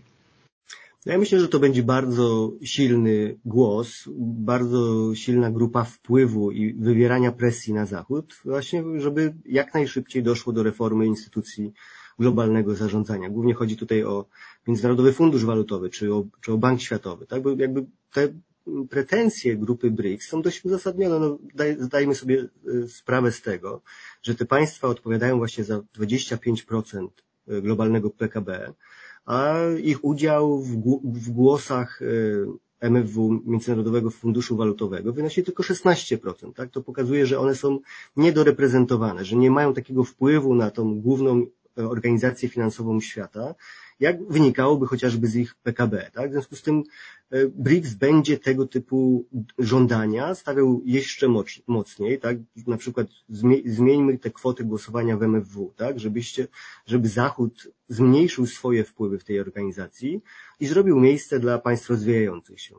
Ja 1.06 1.18
myślę, 1.18 1.40
że 1.40 1.48
to 1.48 1.60
będzie 1.60 1.84
bardzo 1.84 2.52
silny 2.64 3.40
głos, 3.46 4.10
bardzo 4.48 5.16
silna 5.16 5.52
grupa 5.52 5.84
wpływu 5.84 6.52
i 6.52 6.74
wywierania 6.74 7.32
presji 7.32 7.74
na 7.74 7.86
Zachód, 7.86 8.36
właśnie, 8.46 8.84
żeby 8.98 9.34
jak 9.46 9.74
najszybciej 9.74 10.24
doszło 10.24 10.54
do 10.54 10.64
reformy 10.64 11.06
instytucji 11.06 11.74
globalnego 12.20 12.76
zarządzania. 12.76 13.30
Głównie 13.30 13.54
chodzi 13.54 13.78
tutaj 13.78 14.04
o 14.04 14.26
Międzynarodowy 14.68 15.14
Fundusz 15.14 15.46
Walutowy, 15.46 15.90
czy 15.90 16.14
o, 16.14 16.26
czy 16.42 16.54
o 16.54 16.58
Bank 16.58 16.82
Światowy, 16.82 17.28
tak? 17.28 17.42
Bo 17.42 17.50
jakby 17.50 17.86
te 18.14 18.34
pretensje 18.90 19.58
grupy 19.58 19.92
BRICS 19.92 20.28
są 20.28 20.42
dość 20.42 20.66
uzasadnione. 20.66 21.20
No, 21.20 21.38
daj, 21.56 21.78
zdajmy 21.80 22.16
sobie 22.16 22.48
y, 22.68 22.88
sprawę 22.88 23.32
z 23.32 23.42
tego, 23.42 23.82
że 24.24 24.36
te 24.36 24.46
państwa 24.46 24.88
odpowiadają 24.88 25.38
właśnie 25.38 25.64
za 25.64 25.80
25% 25.80 27.08
y, 27.48 27.62
globalnego 27.62 28.10
PKB, 28.10 28.74
a 29.26 29.56
ich 29.84 30.06
udział 30.06 30.60
w, 31.04 31.30
głosach 31.30 32.02
y, 32.02 32.46
MFW, 32.80 33.42
Międzynarodowego 33.46 34.10
Funduszu 34.10 34.58
Walutowego, 34.58 35.14
wynosi 35.14 35.44
tylko 35.44 35.64
16%. 35.64 36.54
Tak? 36.54 36.70
To 36.70 36.82
pokazuje, 36.82 37.26
że 37.26 37.40
one 37.40 37.56
są 37.56 37.80
niedoreprezentowane, 38.18 39.26
że 39.26 39.36
nie 39.36 39.52
mają 39.52 39.74
takiego 39.74 40.04
wpływu 40.04 40.56
na 40.56 40.72
tą 40.72 41.02
główną 41.02 41.46
organizację 41.76 42.50
finansową 42.50 43.02
świata, 43.02 43.56
jak 44.04 44.28
wynikałoby 44.28 44.88
chociażby 44.88 45.28
z 45.28 45.36
ich 45.36 45.56
PKB. 45.56 46.12
Tak? 46.14 46.30
W 46.30 46.34
związku 46.34 46.56
z 46.56 46.62
tym 46.62 46.84
e, 47.32 47.48
BRICS 47.48 47.94
będzie 47.94 48.40
tego 48.40 48.68
typu 48.68 49.26
żądania 49.60 50.36
stawiał 50.36 50.82
jeszcze 50.86 51.28
mocniej, 51.68 52.20
tak? 52.20 52.38
na 52.68 52.78
przykład 52.78 53.08
zmieńmy 53.66 54.18
te 54.18 54.32
kwoty 54.32 54.64
głosowania 54.64 55.18
w 55.18 55.24
MFW, 55.24 55.74
tak? 55.76 56.00
Żebyście, 56.00 56.48
żeby 56.86 57.08
Zachód 57.10 57.68
zmniejszył 57.88 58.46
swoje 58.46 58.84
wpływy 58.84 59.20
w 59.20 59.24
tej 59.24 59.40
organizacji 59.40 60.22
i 60.60 60.68
zrobił 60.68 61.00
miejsce 61.00 61.40
dla 61.40 61.60
państw 61.60 61.90
rozwijających 61.90 62.62
się. 62.62 62.76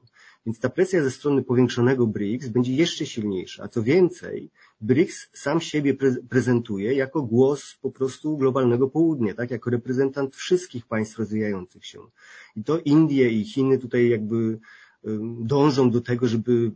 Więc 0.47 0.59
ta 0.59 0.69
presja 0.69 1.02
ze 1.02 1.11
strony 1.11 1.43
powiększonego 1.43 2.07
BRICS 2.07 2.49
będzie 2.49 2.73
jeszcze 2.73 3.07
silniejsza. 3.07 3.64
A 3.64 3.69
co 3.69 3.83
więcej, 3.83 4.50
BRICS 4.81 5.28
sam 5.33 5.61
siebie 5.61 5.95
pre 5.95 6.16
prezentuje 6.28 6.95
jako 6.95 7.23
głos 7.23 7.76
po 7.81 7.90
prostu 7.90 8.37
globalnego 8.37 8.88
południa, 8.88 9.35
tak? 9.35 9.50
Jako 9.50 9.71
reprezentant 9.71 10.37
wszystkich 10.37 10.87
państw 10.87 11.19
rozwijających 11.19 11.87
się. 11.87 11.99
I 12.57 12.64
to 12.64 12.78
Indie 12.78 13.31
i 13.31 13.45
Chiny 13.45 13.78
tutaj 13.78 14.09
jakby 14.09 14.59
dążą 15.40 15.90
do 15.90 16.00
tego, 16.00 16.28
żeby 16.28 16.73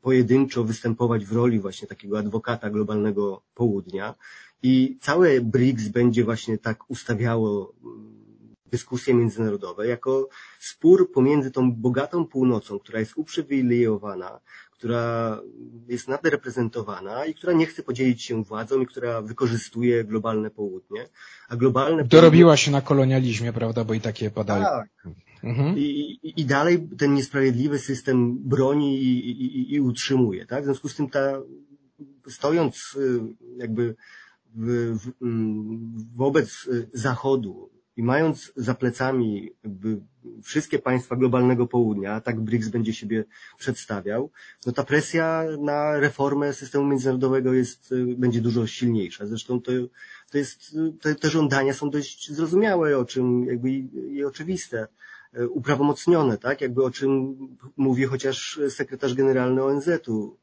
pojedynczo 0.00 0.64
występować 0.64 1.24
w 1.24 1.32
roli 1.32 1.60
właśnie 1.60 1.88
takiego 1.88 2.18
adwokata 2.18 2.70
globalnego 2.70 3.42
południa. 3.54 4.14
I 4.62 4.98
całe 5.00 5.40
BRICS 5.40 5.88
będzie 5.88 6.24
właśnie 6.24 6.58
tak 6.58 6.90
ustawiało 6.90 7.74
dyskusje 8.70 9.14
międzynarodowe 9.14 9.86
jako 9.86 10.28
spór 10.60 11.12
pomiędzy 11.12 11.50
tą 11.50 11.72
bogatą 11.72 12.26
północą, 12.26 12.78
która 12.78 13.00
jest 13.00 13.12
uprzywilejowana, 13.16 14.40
która 14.72 15.40
jest 15.88 16.08
nadreprezentowana 16.08 17.26
i 17.26 17.34
która 17.34 17.52
nie 17.52 17.66
chce 17.66 17.82
podzielić 17.82 18.22
się 18.22 18.44
władzą 18.44 18.80
i 18.80 18.86
która 18.86 19.22
wykorzystuje 19.22 20.04
globalne 20.04 20.50
południe. 20.50 21.08
A 21.48 21.56
globalne 21.56 22.04
Dorobiła 22.04 22.48
południe... 22.48 22.64
się 22.64 22.70
na 22.70 22.80
kolonializmie, 22.80 23.52
prawda, 23.52 23.84
bo 23.84 23.94
i 23.94 24.00
takie 24.00 24.30
padały. 24.30 24.62
Tak. 24.62 24.88
Mhm. 25.44 25.78
I, 25.78 26.20
i, 26.22 26.44
dalej 26.44 26.88
ten 26.98 27.14
niesprawiedliwy 27.14 27.78
system 27.78 28.38
broni 28.38 29.02
i, 29.02 29.30
i, 29.30 29.74
i 29.74 29.80
utrzymuje. 29.80 30.46
Tak? 30.46 30.62
W 30.62 30.64
związku 30.64 30.88
z 30.88 30.94
tym 30.94 31.10
ta, 31.10 31.40
stojąc 32.28 32.96
y, 32.96 33.20
jakby 33.56 33.94
w, 34.54 34.96
w, 34.98 35.12
wobec 36.16 36.68
Zachodu, 36.92 37.70
i 37.98 38.02
mając 38.02 38.52
za 38.56 38.74
plecami 38.74 39.50
wszystkie 40.42 40.78
państwa 40.78 41.16
globalnego 41.16 41.66
południa, 41.66 42.20
tak 42.20 42.40
BRICS 42.40 42.68
będzie 42.68 42.92
siebie 42.92 43.24
przedstawiał, 43.58 44.30
no 44.66 44.72
ta 44.72 44.84
presja 44.84 45.44
na 45.60 46.00
reformę 46.00 46.52
systemu 46.52 46.86
międzynarodowego 46.86 47.52
jest, 47.52 47.94
będzie 48.16 48.40
dużo 48.40 48.66
silniejsza. 48.66 49.26
Zresztą 49.26 49.60
to, 49.60 49.72
to 50.30 50.38
jest, 50.38 50.76
te, 51.00 51.14
te 51.14 51.30
żądania 51.30 51.74
są 51.74 51.90
dość 51.90 52.32
zrozumiałe, 52.32 52.98
o 52.98 53.04
czym 53.04 53.44
jakby 53.44 53.70
i, 53.70 53.88
i 54.14 54.24
oczywiste 54.24 54.88
uprawomocnione, 55.50 56.38
tak? 56.38 56.60
Jakby 56.60 56.84
o 56.84 56.90
czym 56.90 57.36
mówi 57.76 58.04
chociaż 58.04 58.60
sekretarz 58.68 59.14
generalny 59.14 59.62
ONZ-u, 59.62 60.36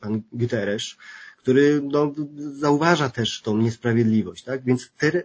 pan 0.00 0.22
Guterres, 0.32 0.96
który 1.42 1.80
no, 1.82 2.12
zauważa 2.52 3.08
też 3.08 3.42
tą 3.42 3.56
niesprawiedliwość, 3.56 4.44
tak? 4.44 4.64
Więc 4.64 4.90
te 4.98 5.22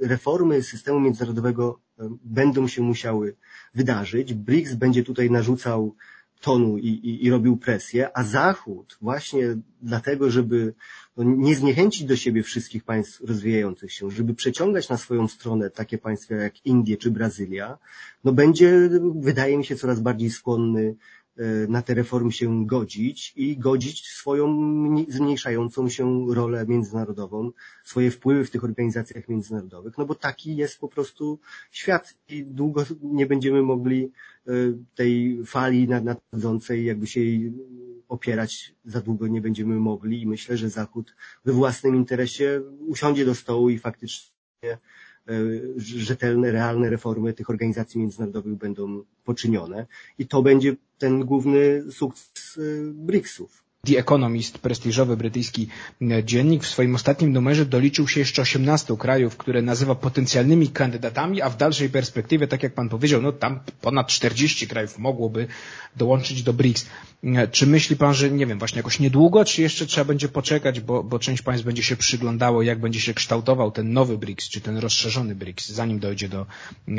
reformy 0.00 0.62
systemu 0.62 1.00
międzynarodowego 1.00 1.80
będą 2.24 2.68
się 2.68 2.82
musiały 2.82 3.36
wydarzyć. 3.74 4.34
BRICS 4.34 4.74
będzie 4.74 5.02
tutaj 5.02 5.30
narzucał 5.30 5.94
tonu 6.40 6.78
i, 6.78 6.88
i, 6.88 7.24
i 7.24 7.30
robił 7.30 7.56
presję, 7.56 8.16
a 8.16 8.22
Zachód 8.22 8.98
właśnie 9.00 9.56
dlatego, 9.82 10.30
żeby 10.30 10.74
no, 11.16 11.24
nie 11.24 11.54
zniechęcić 11.54 12.04
do 12.04 12.16
siebie 12.16 12.42
wszystkich 12.42 12.84
państw 12.84 13.20
rozwijających 13.20 13.92
się, 13.92 14.10
żeby 14.10 14.34
przeciągać 14.34 14.88
na 14.88 14.96
swoją 14.96 15.28
stronę 15.28 15.70
takie 15.70 15.98
państwa 15.98 16.34
jak 16.34 16.66
Indie 16.66 16.96
czy 16.96 17.10
Brazylia, 17.10 17.78
no 18.24 18.32
będzie, 18.32 18.90
wydaje 19.14 19.58
mi 19.58 19.64
się, 19.64 19.76
coraz 19.76 20.00
bardziej 20.00 20.30
skłonny 20.30 20.94
na 21.68 21.82
te 21.82 21.94
reformy 21.94 22.32
się 22.32 22.66
godzić 22.66 23.32
i 23.36 23.58
godzić 23.58 24.06
swoją 24.06 24.46
zmniejszającą 25.08 25.88
się 25.88 26.26
rolę 26.34 26.66
międzynarodową, 26.66 27.50
swoje 27.84 28.10
wpływy 28.10 28.44
w 28.44 28.50
tych 28.50 28.64
organizacjach 28.64 29.28
międzynarodowych, 29.28 29.98
no 29.98 30.06
bo 30.06 30.14
taki 30.14 30.56
jest 30.56 30.80
po 30.80 30.88
prostu 30.88 31.38
świat 31.70 32.14
i 32.28 32.44
długo 32.44 32.84
nie 33.02 33.26
będziemy 33.26 33.62
mogli 33.62 34.12
e, 34.46 34.52
tej 34.94 35.42
fali 35.46 35.88
nadchodzącej 35.88 36.84
jakby 36.84 37.06
się 37.06 37.20
jej 37.20 37.52
opierać. 38.08 38.74
Za 38.84 39.00
długo 39.00 39.26
nie 39.26 39.40
będziemy 39.40 39.74
mogli 39.74 40.22
i 40.22 40.26
myślę, 40.26 40.56
że 40.56 40.70
Zachód 40.70 41.16
we 41.44 41.52
własnym 41.52 41.96
interesie 41.96 42.62
usiądzie 42.86 43.24
do 43.24 43.34
stołu 43.34 43.70
i 43.70 43.78
faktycznie 43.78 44.78
rzetelne, 45.76 46.50
realne 46.50 46.90
reformy 46.90 47.32
tych 47.32 47.50
organizacji 47.50 48.00
międzynarodowych 48.00 48.54
będą 48.54 49.02
poczynione 49.24 49.86
i 50.18 50.26
to 50.26 50.42
będzie 50.42 50.76
ten 50.98 51.24
główny 51.24 51.92
sukces 51.92 52.58
e, 52.58 52.60
BRICS-ów. 52.92 53.65
The 53.86 53.98
Economist, 53.98 54.58
prestiżowy 54.58 55.16
brytyjski 55.16 55.68
dziennik, 56.24 56.64
w 56.64 56.66
swoim 56.66 56.94
ostatnim 56.94 57.32
numerze 57.32 57.66
doliczył 57.66 58.08
się 58.08 58.20
jeszcze 58.20 58.42
18 58.42 58.96
krajów, 58.96 59.36
które 59.36 59.62
nazywa 59.62 59.94
potencjalnymi 59.94 60.68
kandydatami, 60.68 61.42
a 61.42 61.50
w 61.50 61.56
dalszej 61.56 61.90
perspektywie, 61.90 62.46
tak 62.48 62.62
jak 62.62 62.74
pan 62.74 62.88
powiedział, 62.88 63.22
no 63.22 63.32
tam 63.32 63.60
ponad 63.80 64.06
40 64.06 64.68
krajów 64.68 64.98
mogłoby 64.98 65.46
dołączyć 65.96 66.42
do 66.42 66.52
BRICS. 66.52 66.86
Czy 67.52 67.66
myśli 67.66 67.96
pan, 67.96 68.14
że 68.14 68.30
nie 68.30 68.46
wiem, 68.46 68.58
właśnie 68.58 68.78
jakoś 68.78 69.00
niedługo, 69.00 69.44
czy 69.44 69.62
jeszcze 69.62 69.86
trzeba 69.86 70.04
będzie 70.04 70.28
poczekać, 70.28 70.80
bo, 70.80 71.02
bo 71.02 71.18
część 71.18 71.42
państw 71.42 71.64
będzie 71.64 71.82
się 71.82 71.96
przyglądało, 71.96 72.62
jak 72.62 72.80
będzie 72.80 73.00
się 73.00 73.14
kształtował 73.14 73.70
ten 73.70 73.92
nowy 73.92 74.18
BRICS, 74.18 74.48
czy 74.48 74.60
ten 74.60 74.78
rozszerzony 74.78 75.34
BRICS, 75.34 75.68
zanim 75.68 75.98
dojdzie 75.98 76.28
do, 76.28 76.46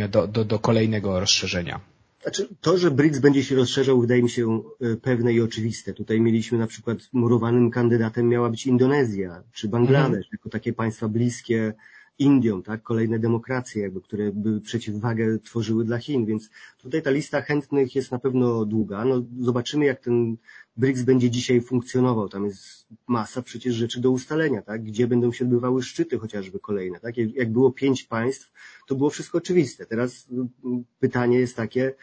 do, 0.10 0.28
do, 0.28 0.46
do 0.46 0.60
kolejnego 0.60 1.20
rozszerzenia? 1.20 1.80
Znaczy, 2.28 2.48
to, 2.62 2.78
że 2.78 2.92
BRICS 2.92 3.20
będzie 3.20 3.44
się 3.44 3.56
rozszerzał, 3.56 4.02
wydaje 4.02 4.24
mi 4.24 4.30
się 4.30 4.62
e, 4.82 4.96
pewne 4.96 5.34
i 5.34 5.42
oczywiste. 5.42 5.94
Tutaj 5.94 6.22
mieliśmy 6.22 6.58
na 6.58 6.68
przykład 6.68 6.98
murowanym 7.14 7.72
kandydatem 7.72 8.30
miała 8.30 8.50
być 8.50 8.68
Indonezja 8.68 9.44
czy 9.52 9.68
Bangladesz, 9.68 10.26
mhm. 10.26 10.30
jako 10.32 10.50
takie 10.50 10.74
państwa 10.74 11.08
bliskie 11.08 11.74
Indią, 12.20 12.64
tak? 12.64 12.84
Kolejne 12.84 13.20
demokracje, 13.20 13.82
jakby, 13.82 14.02
które 14.02 14.32
by 14.32 14.62
przeciwwagę 14.62 15.40
tworzyły 15.40 15.86
dla 15.86 15.98
Chin, 15.98 16.26
więc 16.26 16.50
tutaj 16.78 17.02
ta 17.02 17.12
lista 17.12 17.42
chętnych 17.42 17.96
jest 17.96 18.12
na 18.12 18.20
pewno 18.20 18.66
długa. 18.66 19.06
No, 19.06 19.24
zobaczymy, 19.40 19.86
jak 19.86 20.00
ten 20.00 20.38
BRICS 20.78 21.02
będzie 21.02 21.30
dzisiaj 21.30 21.62
funkcjonował. 21.62 22.30
Tam 22.30 22.46
jest 22.46 22.88
masa 23.08 23.42
przecież 23.42 23.76
rzeczy 23.76 24.02
do 24.02 24.12
ustalenia, 24.12 24.62
tak? 24.62 24.84
Gdzie 24.84 25.08
będą 25.08 25.32
się 25.32 25.46
odbywały 25.46 25.84
szczyty 25.84 26.20
chociażby 26.20 26.60
kolejne, 26.60 27.00
tak? 27.00 27.18
Jak 27.18 27.52
było 27.52 27.72
pięć 27.72 28.04
państw, 28.04 28.52
to 28.88 28.96
było 28.96 29.10
wszystko 29.10 29.38
oczywiste. 29.38 29.86
Teraz 29.86 30.28
mm, 30.32 30.84
pytanie 31.00 31.40
jest 31.40 31.56
takie, 31.56 31.94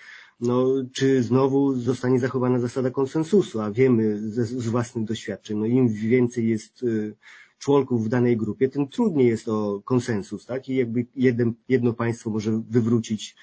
no, 0.40 0.66
czy 0.92 1.22
znowu 1.22 1.74
zostanie 1.74 2.20
zachowana 2.20 2.58
zasada 2.58 2.90
konsensusu, 2.90 3.60
a 3.60 3.70
wiemy 3.70 4.30
z, 4.30 4.48
z 4.48 4.68
własnych 4.68 5.04
doświadczeń, 5.04 5.58
no 5.58 5.66
im 5.66 5.88
więcej 5.88 6.48
jest 6.48 6.82
y, 6.82 7.16
członków 7.58 8.04
w 8.04 8.08
danej 8.08 8.36
grupie, 8.36 8.68
tym 8.68 8.88
trudniej 8.88 9.28
jest 9.28 9.48
o 9.48 9.82
konsensus, 9.84 10.46
tak? 10.46 10.68
I 10.68 10.76
jakby 10.76 11.06
jeden, 11.16 11.54
jedno 11.68 11.92
państwo 11.92 12.30
może 12.30 12.62
wywrócić 12.70 13.36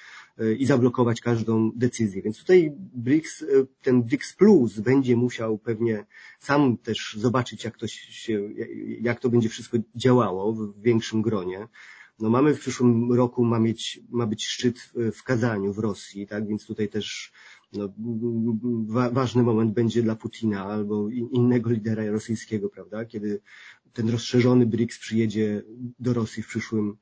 i 0.60 0.66
zablokować 0.66 1.22
każdą 1.22 1.72
decyzję. 1.76 2.22
Więc 2.22 2.38
tutaj 2.38 2.74
BRICS, 2.78 3.42
e, 3.42 3.46
ten 3.82 4.04
BRICS 4.04 4.34
Plus 4.34 4.80
będzie 4.80 5.16
musiał 5.16 5.58
pewnie 5.58 6.06
sam 6.40 6.78
też 6.78 7.16
zobaczyć, 7.20 7.64
jak 7.64 7.78
to 7.78 7.88
się, 7.88 8.50
jak 9.02 9.20
to 9.20 9.30
będzie 9.30 9.50
wszystko 9.50 9.78
działało 9.96 10.54
w 10.54 10.82
większym 10.82 11.22
gronie. 11.22 11.68
No 12.20 12.30
mamy 12.30 12.56
w 12.56 12.60
przyszłym 12.60 13.14
roku 13.14 13.46
ma 13.46 13.60
mieć, 13.60 14.00
ma 14.10 14.28
być 14.28 14.46
szczyt 14.46 14.92
w 15.14 15.24
Kazaniu 15.24 15.74
w 15.74 15.80
Rosji, 15.80 16.28
tak? 16.28 16.48
Więc 16.48 16.66
tutaj 16.66 16.90
też 16.90 17.32
no, 17.74 17.94
wa 18.88 19.10
ważny 19.10 19.44
moment 19.44 19.74
będzie 19.74 20.04
dla 20.04 20.16
Putina 20.16 20.66
albo 20.66 21.10
innego 21.10 21.70
lidera 21.70 22.12
rosyjskiego, 22.12 22.70
prawda? 22.70 23.06
Kiedy 23.06 23.42
ten 23.94 24.10
rozszerzony 24.10 24.66
BRICS 24.66 25.00
przyjedzie 25.00 25.64
do 26.00 26.14
Rosji 26.14 26.44
w 26.44 26.48
przyszłym 26.48 26.98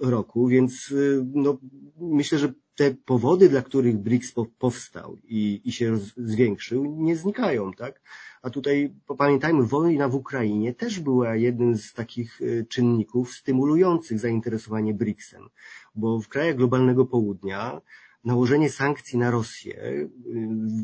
roku, 0.00 0.48
więc 0.48 0.90
y, 0.90 1.26
no, 1.34 1.58
myślę, 2.00 2.38
że 2.38 2.52
te 2.74 2.94
powody, 3.04 3.48
dla 3.48 3.62
których 3.62 3.98
BRICS 3.98 4.32
powstał 4.58 5.18
i, 5.24 5.60
i 5.64 5.72
się 5.72 5.98
zwiększył, 6.16 6.96
nie 6.98 7.16
znikają, 7.16 7.72
tak? 7.72 8.00
A 8.42 8.50
tutaj 8.50 8.94
pamiętajmy, 9.18 9.62
wojna 9.62 10.08
w 10.08 10.14
Ukrainie 10.14 10.74
też 10.74 11.00
była 11.00 11.36
jednym 11.36 11.76
z 11.76 11.92
takich 11.92 12.40
y, 12.40 12.66
czynników 12.68 13.32
stymulujących 13.32 14.20
zainteresowanie 14.20 14.94
BRICS-em, 14.94 15.48
bo 15.94 16.20
w 16.20 16.28
krajach 16.28 16.56
globalnego 16.56 17.06
południa 17.06 17.80
nałożenie 18.24 18.70
sankcji 18.70 19.18
na 19.18 19.30
Rosję, 19.30 19.84
y, 19.84 20.08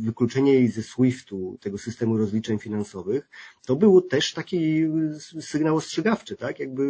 wykluczenie 0.05 0.53
jej 0.53 0.69
ze 0.69 0.83
SWIFT-u, 0.83 1.59
tego 1.61 1.79
systemu 1.79 2.17
rozliczeń 2.17 2.59
finansowych, 2.59 3.31
to 3.67 3.77
był 3.77 4.01
też 4.01 4.33
taki 4.33 4.83
y, 5.37 5.43
sygnał 5.43 5.77
ostrzegawczy, 5.77 6.37
tak? 6.37 6.61
Jakby 6.61 6.83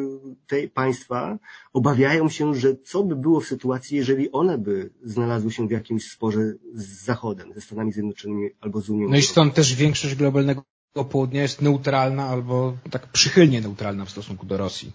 te 0.47 0.69
państwa 0.69 1.39
obawiają 1.73 2.29
się, 2.29 2.55
że 2.55 2.77
co 2.77 3.03
by 3.03 3.17
było 3.17 3.41
w 3.41 3.47
sytuacji, 3.47 3.97
jeżeli 3.97 4.33
one 4.33 4.59
by 4.59 4.91
znalazły 5.03 5.53
się 5.53 5.69
w 5.69 5.71
jakimś 5.71 6.11
sporze 6.11 6.41
z 6.75 7.05
Zachodem, 7.05 7.53
ze 7.55 7.61
Stanami 7.61 7.93
Zjednoczonymi 7.93 8.51
albo 8.61 8.81
z 8.81 8.91
Unią. 8.91 9.09
No 9.09 9.17
i 9.17 9.23
stąd 9.23 9.55
też 9.55 9.75
większość 9.75 10.15
globalnego 10.15 10.65
południa 11.11 11.43
jest 11.43 11.63
neutralna 11.63 12.27
albo 12.27 12.77
tak 12.91 13.07
przychylnie 13.07 13.61
neutralna 13.61 14.05
w 14.05 14.11
stosunku 14.11 14.47
do 14.47 14.57
Rosji. 14.57 14.93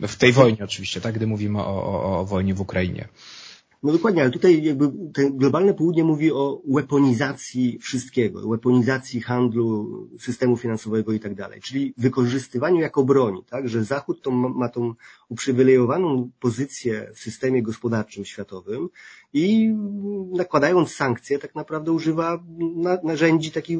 W 0.00 0.16
tej 0.16 0.32
wojnie 0.32 0.64
oczywiście, 0.64 1.00
tak? 1.00 1.14
Gdy 1.14 1.26
mówimy 1.26 1.58
o, 1.58 1.84
o, 1.84 2.20
o 2.20 2.24
wojnie 2.24 2.54
w 2.54 2.60
Ukrainie. 2.60 3.08
No 3.82 3.92
dokładnie, 3.92 4.22
ale 4.22 4.30
tutaj 4.30 4.62
jakby 4.62 4.92
ten 5.12 5.36
globalne 5.36 5.74
południe 5.74 6.04
mówi 6.04 6.32
o 6.32 6.62
weaponizacji 6.68 7.78
wszystkiego, 7.78 8.48
weaponizacji 8.48 9.20
handlu, 9.20 9.88
systemu 10.18 10.56
finansowego 10.56 11.12
i 11.12 11.20
tak 11.20 11.34
dalej, 11.34 11.60
czyli 11.60 11.94
wykorzystywaniu 11.96 12.80
jako 12.80 13.04
broni, 13.04 13.44
tak, 13.44 13.68
że 13.68 13.84
Zachód 13.84 14.22
to 14.22 14.30
ma, 14.30 14.68
tą 14.68 14.94
uprzywilejowaną 15.28 16.30
pozycję 16.40 17.10
w 17.14 17.18
systemie 17.18 17.62
gospodarczym 17.62 18.24
światowym 18.24 18.88
i 19.32 19.74
nakładając 20.32 20.94
sankcje 20.94 21.38
tak 21.38 21.54
naprawdę 21.54 21.92
używa 21.92 22.44
narzędzi 23.04 23.52
takich 23.52 23.78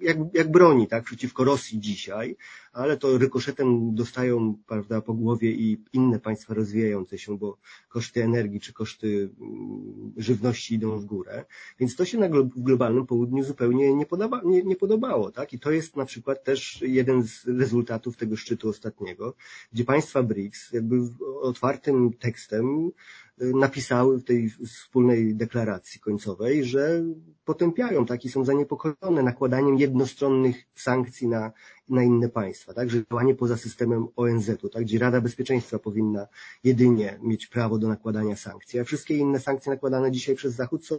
jak, 0.00 0.16
jak 0.34 0.50
broni, 0.50 0.88
tak, 0.88 1.04
przeciwko 1.04 1.44
Rosji 1.44 1.80
dzisiaj, 1.80 2.36
ale 2.72 2.96
to 2.96 3.18
rykoszetem 3.18 3.94
dostają, 3.94 4.56
prawda, 4.66 5.00
po 5.00 5.14
głowie 5.14 5.50
i 5.50 5.84
inne 5.92 6.18
państwa 6.18 6.54
rozwijające 6.54 7.18
się, 7.18 7.38
bo 7.38 7.58
koszty 7.88 8.22
energii 8.24 8.60
czy 8.60 8.72
koszty 8.72 9.30
mm, 9.40 10.12
żywności 10.16 10.74
idą 10.74 10.98
w 10.98 11.04
górę, 11.04 11.44
więc 11.78 11.96
to 11.96 12.04
się 12.04 12.18
na 12.18 12.28
globalnym 12.56 13.06
południu 13.06 13.44
zupełnie 13.44 13.94
nie, 13.94 14.06
podoba, 14.06 14.40
nie, 14.44 14.62
nie 14.62 14.76
podobało, 14.76 15.30
tak, 15.30 15.52
i 15.52 15.58
to 15.58 15.70
jest 15.70 15.96
na 15.96 16.04
przykład 16.04 16.44
też 16.44 16.82
jeden 16.82 17.22
z 17.22 17.44
rezultatów 17.46 18.16
tego 18.16 18.36
szczytu 18.36 18.68
ostatniego, 18.68 19.34
gdzie 19.72 19.84
państwa 19.84 20.22
BRICS 20.22 20.72
jakby 20.72 20.96
otwartym 21.40 22.12
tekstem 22.12 22.90
napisały 23.38 24.18
w 24.18 24.24
tej 24.24 24.50
wspólnej 24.50 25.34
deklaracji 25.34 26.00
końcowej, 26.00 26.64
że 26.64 27.02
potępiają, 27.44 28.06
tak, 28.06 28.24
i 28.24 28.28
są 28.28 28.44
zaniepokojone 28.44 29.22
nakładaniem 29.22 29.78
jednostronnych 29.78 30.56
sankcji 30.74 31.28
na, 31.28 31.52
na 31.88 32.02
inne 32.02 32.28
państwa, 32.28 32.74
tak, 32.74 32.90
że 32.90 33.04
działanie 33.10 33.34
poza 33.34 33.56
systemem 33.56 34.06
ONZ-u, 34.16 34.68
tak, 34.68 34.82
gdzie 34.82 34.98
Rada 34.98 35.20
Bezpieczeństwa 35.20 35.78
powinna 35.78 36.26
jedynie 36.64 37.18
mieć 37.22 37.46
prawo 37.46 37.78
do 37.78 37.88
nakładania 37.88 38.36
sankcji, 38.36 38.80
a 38.80 38.84
wszystkie 38.84 39.16
inne 39.16 39.40
sankcje 39.40 39.72
nakładane 39.72 40.10
dzisiaj 40.10 40.34
przez 40.34 40.54
Zachód 40.54 40.86
są 40.86 40.98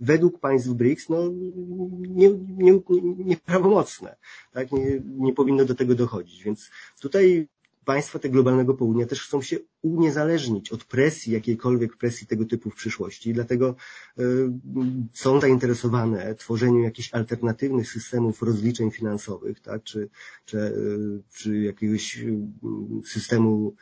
według 0.00 0.40
państw 0.40 0.68
BRICS, 0.68 1.08
no, 1.08 1.18
nieprawomocne, 3.24 4.08
nie, 4.08 4.14
nie 4.14 4.66
tak, 4.66 4.72
nie, 4.72 5.02
nie 5.04 5.32
powinno 5.32 5.64
do 5.64 5.74
tego 5.74 5.94
dochodzić, 5.94 6.42
więc 6.42 6.70
tutaj 7.00 7.48
państwa 7.88 8.18
tego 8.18 8.32
globalnego 8.32 8.74
południa 8.74 9.06
też 9.06 9.22
chcą 9.22 9.42
się 9.42 9.56
uniezależnić 9.82 10.72
od 10.72 10.84
presji, 10.84 11.32
jakiejkolwiek 11.32 11.96
presji 11.96 12.26
tego 12.26 12.44
typu 12.44 12.70
w 12.70 12.74
przyszłości. 12.74 13.32
Dlatego 13.32 13.74
y, 14.18 14.22
są 15.12 15.40
zainteresowane 15.40 16.34
tworzeniem 16.34 16.82
jakichś 16.82 17.14
alternatywnych 17.14 17.90
systemów 17.90 18.42
rozliczeń 18.42 18.90
finansowych, 18.90 19.60
tak? 19.60 19.82
czy, 19.82 20.08
czy, 20.44 20.58
y, 20.58 21.22
czy 21.34 21.58
jakiegoś 21.58 22.18
y, 22.18 22.38
systemu 23.04 23.74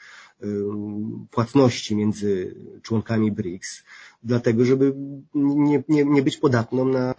płatności 1.30 1.96
między 1.96 2.54
członkami 2.82 3.32
BRICS, 3.32 3.84
dlatego 4.22 4.64
żeby 4.64 4.94
nie, 5.34 5.82
nie, 5.88 6.04
nie 6.04 6.22
być 6.22 6.36
podatną 6.36 6.84
na, 6.84 7.14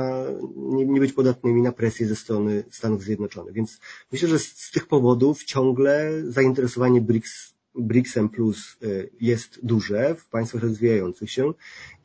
nie, 0.56 0.86
nie 0.86 1.00
być 1.00 1.14
podatnymi 1.14 1.62
na 1.62 1.72
presję 1.72 2.08
ze 2.08 2.16
strony 2.16 2.64
Stanów 2.70 3.04
Zjednoczonych. 3.04 3.54
Więc 3.54 3.80
myślę, 4.12 4.30
że 4.30 4.40
z, 4.40 4.48
z 4.48 4.72
tych 4.72 4.88
powodów 4.88 5.44
ciągle 5.44 6.12
zainteresowanie 6.28 7.02
BRICS 7.02 7.58
BRICS-em 7.80 8.30
plus 8.30 8.78
jest 9.22 9.60
duże 9.66 10.16
w 10.16 10.26
państwach 10.30 10.62
rozwijających 10.62 11.32
się 11.32 11.54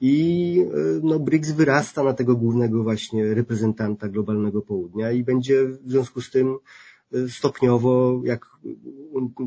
i 0.00 0.64
no, 1.02 1.18
BRICS 1.18 1.50
wyrasta 1.50 2.02
na 2.02 2.12
tego 2.12 2.36
głównego 2.36 2.82
właśnie 2.82 3.34
reprezentanta 3.34 4.08
globalnego 4.08 4.62
południa 4.62 5.12
i 5.12 5.24
będzie 5.24 5.64
w 5.64 5.90
związku 5.90 6.20
z 6.20 6.30
tym 6.30 6.56
stopniowo, 7.28 8.20
jak 8.24 8.46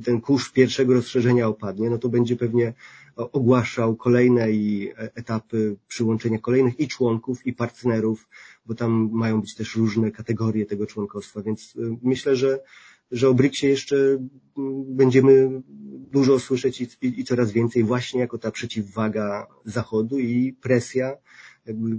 ten 0.04 0.21
kurz 0.21 0.51
pierwszego 0.51 0.93
rozszerzenia 0.93 1.47
opadnie, 1.47 1.89
no 1.89 1.97
to 1.97 2.10
będzie 2.10 2.36
pewnie 2.36 2.73
ogłaszał 3.15 3.95
kolejne 3.95 4.51
i 4.51 4.91
etapy 4.97 5.75
przyłączenia 5.88 6.39
kolejnych 6.39 6.80
i 6.80 6.88
członków, 6.88 7.45
i 7.45 7.54
partnerów, 7.54 8.30
bo 8.65 8.75
tam 8.75 9.10
mają 9.12 9.41
być 9.41 9.56
też 9.56 9.75
różne 9.75 10.12
kategorie 10.12 10.65
tego 10.65 10.86
członkostwa, 10.86 11.41
więc 11.41 11.75
y, 11.75 11.97
myślę, 12.04 12.36
że, 12.36 12.60
że 13.12 13.30
o 13.30 13.34
BRICS-ie 13.34 13.69
jeszcze 13.71 13.95
mm, 13.97 14.95
będziemy 14.95 15.62
dużo 16.12 16.39
słyszeć 16.39 16.82
i, 16.82 16.88
i, 17.01 17.19
i 17.19 17.25
coraz 17.25 17.51
więcej 17.51 17.84
właśnie 17.84 18.19
jako 18.19 18.38
ta 18.38 18.51
przeciwwaga 18.51 19.47
Zachodu 19.65 20.19
i 20.19 20.54
presja, 20.62 21.17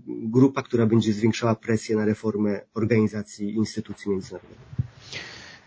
grupa, 0.06 0.62
która 0.62 0.86
będzie 0.86 1.12
zwiększała 1.12 1.54
presję 1.54 1.96
na 1.96 2.04
reformę 2.04 2.60
organizacji 2.74 3.50
i 3.50 3.54
instytucji 3.54 4.10
międzynarodowych. 4.10 4.85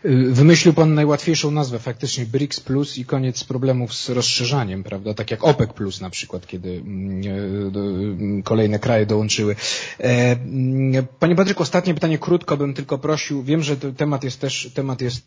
Y, 0.04 0.30
wymyślił 0.34 0.74
pan 0.74 0.94
najłatwiejszą 0.94 1.50
nazwę, 1.50 1.78
faktycznie 1.78 2.26
BRICS 2.26 2.60
Plus 2.60 2.98
i 2.98 3.04
koniec 3.04 3.44
problemów 3.44 3.94
z 3.94 4.08
rozszerzaniem, 4.08 4.82
prawda? 4.84 5.14
Tak 5.14 5.30
jak 5.30 5.44
OPEC 5.44 5.72
Plus 5.72 6.00
na 6.00 6.10
przykład, 6.10 6.46
kiedy 6.46 6.70
mm, 6.70 7.22
mm, 7.74 8.42
kolejne 8.42 8.78
kraje 8.78 9.06
dołączyły. 9.06 9.56
E, 10.00 10.04
mm, 10.32 11.06
panie 11.18 11.34
Patryk, 11.36 11.60
ostatnie 11.60 11.94
pytanie 11.94 12.18
krótko 12.18 12.56
bym 12.56 12.74
tylko 12.74 12.98
prosił. 12.98 13.42
Wiem, 13.42 13.62
że 13.62 13.76
temat 13.76 14.24
jest 14.24 14.40
też, 14.40 14.70
temat 14.74 15.00
jest 15.00 15.26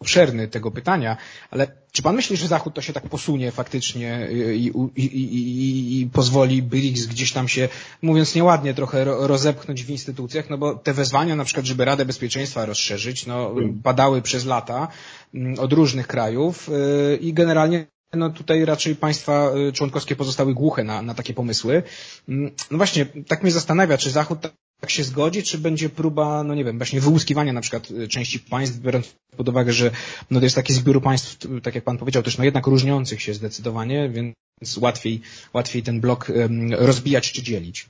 obszerny 0.00 0.48
tego 0.48 0.70
pytania, 0.70 1.16
ale 1.50 1.82
czy 1.92 2.02
pan 2.02 2.16
myśli, 2.16 2.36
że 2.36 2.48
Zachód 2.48 2.74
to 2.74 2.82
się 2.82 2.92
tak 2.92 3.08
posunie 3.08 3.50
faktycznie 3.50 4.28
i, 4.54 4.72
i, 4.96 5.04
i, 5.04 6.00
i 6.00 6.06
pozwoli 6.06 6.62
BRICS 6.62 7.06
gdzieś 7.06 7.32
tam 7.32 7.48
się, 7.48 7.68
mówiąc 8.02 8.34
nieładnie, 8.34 8.74
trochę 8.74 9.04
rozepchnąć 9.04 9.84
w 9.84 9.90
instytucjach, 9.90 10.50
no 10.50 10.58
bo 10.58 10.74
te 10.74 10.92
wezwania 10.92 11.36
na 11.36 11.44
przykład, 11.44 11.66
żeby 11.66 11.84
Radę 11.84 12.04
Bezpieczeństwa 12.04 12.66
rozszerzyć, 12.66 13.26
no 13.26 13.54
padały 13.82 14.12
padały 14.12 14.22
przez 14.22 14.44
lata 14.44 14.88
mm, 15.34 15.58
od 15.58 15.72
różnych 15.72 16.06
krajów 16.06 16.68
y, 16.68 17.16
i 17.16 17.32
generalnie 17.32 17.86
no 18.12 18.30
tutaj 18.30 18.64
raczej 18.64 18.96
państwa 18.96 19.50
y, 19.68 19.72
członkowskie 19.72 20.16
pozostały 20.16 20.54
głuche 20.54 20.84
na, 20.84 21.02
na 21.02 21.14
takie 21.14 21.34
pomysły. 21.34 21.82
Mm, 22.28 22.50
no 22.70 22.76
właśnie, 22.76 23.06
tak 23.26 23.42
mnie 23.42 23.52
zastanawia, 23.52 23.98
czy 23.98 24.10
Zachód 24.10 24.38
tak 24.82 24.90
się 24.90 25.04
zgodzi, 25.04 25.42
czy 25.42 25.58
będzie 25.58 25.88
próba, 25.88 26.44
no 26.44 26.54
nie 26.54 26.64
wiem, 26.64 26.76
właśnie 26.76 27.00
wyłuskiwania 27.00 27.52
na 27.52 27.60
przykład 27.60 27.90
y, 27.90 28.08
części 28.08 28.40
państw, 28.40 28.78
biorąc 28.78 29.14
pod 29.36 29.48
uwagę, 29.48 29.72
że 29.72 29.90
no 30.30 30.40
to 30.40 30.46
jest 30.46 30.56
taki 30.56 30.72
zbiór 30.72 31.02
państw, 31.02 31.38
tak 31.62 31.74
jak 31.74 31.84
pan 31.84 31.98
powiedział, 31.98 32.22
też 32.22 32.38
no 32.38 32.44
jednak 32.44 32.66
różniących 32.66 33.22
się 33.22 33.34
zdecydowanie, 33.34 34.08
więc 34.08 34.76
łatwiej, 34.76 35.20
łatwiej 35.54 35.82
ten 35.82 36.00
blok 36.00 36.32
rozbijać 36.70 37.32
czy 37.32 37.42
dzielić. 37.42 37.88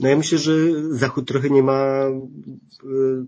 No 0.00 0.08
ja 0.08 0.16
myślę, 0.16 0.38
że 0.38 0.52
Zachód 0.90 1.28
trochę 1.28 1.50
nie 1.50 1.62
ma 1.62 1.82
e, 2.04 2.12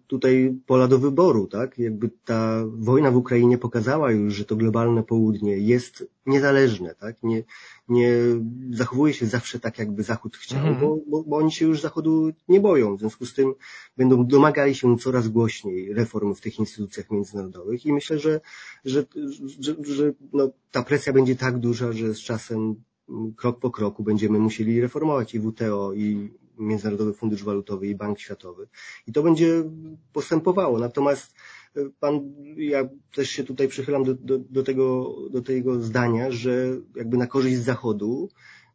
tutaj 0.07 0.59
pola 0.67 0.89
do 0.89 0.99
wyboru, 0.99 1.47
tak? 1.47 1.79
Jakby 1.79 2.11
ta 2.25 2.65
wojna 2.67 3.11
w 3.11 3.17
Ukrainie 3.17 3.59
pokazała 3.59 4.13
już, 4.13 4.35
że 4.35 4.45
to 4.45 4.57
globalne 4.57 5.03
południe 5.03 5.59
jest 5.59 6.07
niezależne, 6.27 6.95
tak? 6.95 7.23
Nie, 7.23 7.43
nie 7.89 8.13
zachowuje 8.71 9.15
się 9.15 9.27
zawsze 9.27 9.61
tak, 9.61 9.79
jakby 9.79 10.03
Zachód 10.03 10.37
chciał, 10.37 10.59
mhm. 10.59 10.81
bo, 10.81 10.99
bo, 11.07 11.23
bo 11.23 11.37
oni 11.37 11.53
się 11.53 11.67
już 11.67 11.81
Zachodu 11.81 12.31
nie 12.49 12.61
boją. 12.61 12.97
W 12.97 13.01
związku 13.01 13.27
z 13.27 13.35
tym 13.35 13.55
będą 13.97 14.27
domagali 14.27 14.75
się 14.75 14.99
coraz 14.99 15.29
głośniej 15.29 15.95
reform 15.95 16.35
w 16.35 16.41
tych 16.41 16.59
instytucjach 16.59 17.11
międzynarodowych 17.11 17.87
i 17.87 17.93
myślę, 17.93 18.19
że, 18.19 18.41
że, 18.85 19.05
że, 19.61 19.77
że 19.83 20.13
no, 20.33 20.51
ta 20.71 20.83
presja 20.83 21.13
będzie 21.13 21.37
tak 21.37 21.59
duża, 21.59 21.93
że 21.93 22.15
z 22.15 22.21
czasem 22.21 22.75
krok 23.37 23.59
po 23.59 23.71
kroku 23.71 24.03
będziemy 24.03 24.39
musieli 24.39 24.81
reformować 24.81 25.35
i 25.35 25.41
WTO, 25.41 25.93
i 25.95 26.31
Międzynarodowy 26.59 27.15
Fundusz 27.15 27.45
Walutowy 27.45 27.87
i 27.87 27.95
Bank 27.95 28.19
Światowy. 28.19 28.69
I 29.07 29.13
to 29.13 29.23
będzie 29.23 29.65
postępowało. 30.13 30.79
Natomiast 30.79 31.35
e, 31.77 31.81
pan, 32.01 32.35
ja 32.57 32.89
też 33.15 33.31
się 33.31 33.45
tutaj 33.45 33.69
przychylam 33.69 34.05
do, 34.05 34.15
do, 34.15 34.39
do, 34.39 34.63
tego, 34.63 35.17
do 35.31 35.43
tego 35.43 35.81
zdania, 35.81 36.31
że 36.31 36.77
jakby 36.97 37.17
na 37.17 37.27
korzyść 37.27 37.59
Zachodu 37.59 38.29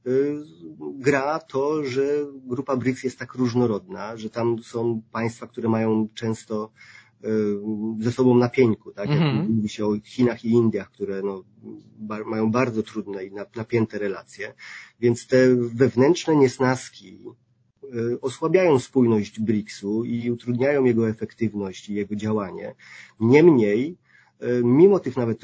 y, 0.08 0.38
gra 0.80 1.40
to, 1.40 1.84
że 1.84 2.04
grupa 2.46 2.76
BRICS 2.76 3.04
jest 3.04 3.20
tak 3.20 3.34
różnorodna, 3.34 4.18
że 4.18 4.30
tam 4.30 4.64
są 4.64 5.02
państwa, 5.12 5.48
które 5.48 5.70
mają 5.70 6.08
często 6.14 6.72
y, 7.24 7.28
ze 8.00 8.12
sobą 8.12 8.38
na 8.38 8.50
pieńku, 8.50 8.92
tak? 8.92 9.10
Jak 9.10 9.22
mm 9.22 9.48
-hmm. 9.48 9.50
mówi 9.50 9.70
się 9.70 9.86
o 9.86 10.00
Chinach 10.04 10.46
i 10.46 10.50
Indiach, 10.50 10.92
które 10.92 11.22
no, 11.22 11.44
mają 12.26 12.52
bardzo 12.52 12.84
trudne 12.84 13.26
i 13.26 13.32
napięte 13.56 14.00
relacje, 14.00 14.54
więc 15.00 15.28
te 15.28 15.56
wewnętrzne 15.56 16.36
niesnaski 16.36 17.20
E, 17.20 17.49
osłabiają 18.22 18.80
spójność 18.80 19.40
BRICS-u 19.40 20.06
i 20.06 20.32
utrudniają 20.32 20.84
jego 20.84 21.10
efektywność 21.10 21.90
i 21.90 21.94
jego 21.94 22.16
działanie. 22.16 22.76
Niemniej, 23.20 23.98
e, 24.40 24.64
mimo 24.64 25.00
tych 25.00 25.18
nawet 25.18 25.42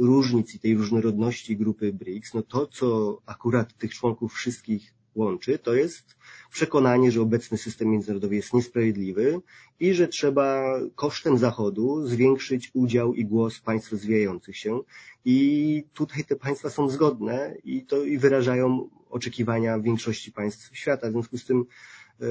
różnic 0.00 0.54
i 0.54 0.58
tej 0.58 0.74
różnorodności 0.74 1.56
grupy 1.56 1.92
BRICS, 1.92 2.34
no 2.34 2.42
to, 2.42 2.66
co 2.66 3.18
akurat 3.26 3.76
tych 3.78 3.94
członków 3.94 4.32
wszystkich 4.32 4.94
łączy, 5.14 5.58
to 5.58 5.74
jest 5.74 6.16
przekonanie, 6.50 7.12
że 7.12 7.22
obecny 7.22 7.58
system 7.58 7.88
międzynarodowy 7.88 8.36
jest 8.36 8.54
niesprawiedliwy 8.54 9.40
i 9.80 9.94
że 9.94 10.08
trzeba 10.08 10.78
kosztem 10.94 11.38
Zachodu 11.38 12.06
zwiększyć 12.06 12.70
udział 12.74 13.14
i 13.14 13.24
głos 13.24 13.60
państw 13.60 13.92
rozwijających 13.92 14.56
się. 14.56 14.80
I 15.24 15.84
tutaj 15.94 16.24
te 16.24 16.36
państwa 16.36 16.70
są 16.70 16.88
zgodne 16.88 17.56
i 17.64 17.86
to 17.86 18.04
i 18.04 18.18
wyrażają 18.18 18.88
oczekiwania 19.10 19.78
większości 19.78 20.32
państw 20.32 20.76
świata. 20.76 21.08
W 21.08 21.12
związku 21.12 21.38
z 21.38 21.44
tym 21.44 21.64
e, 22.20 22.26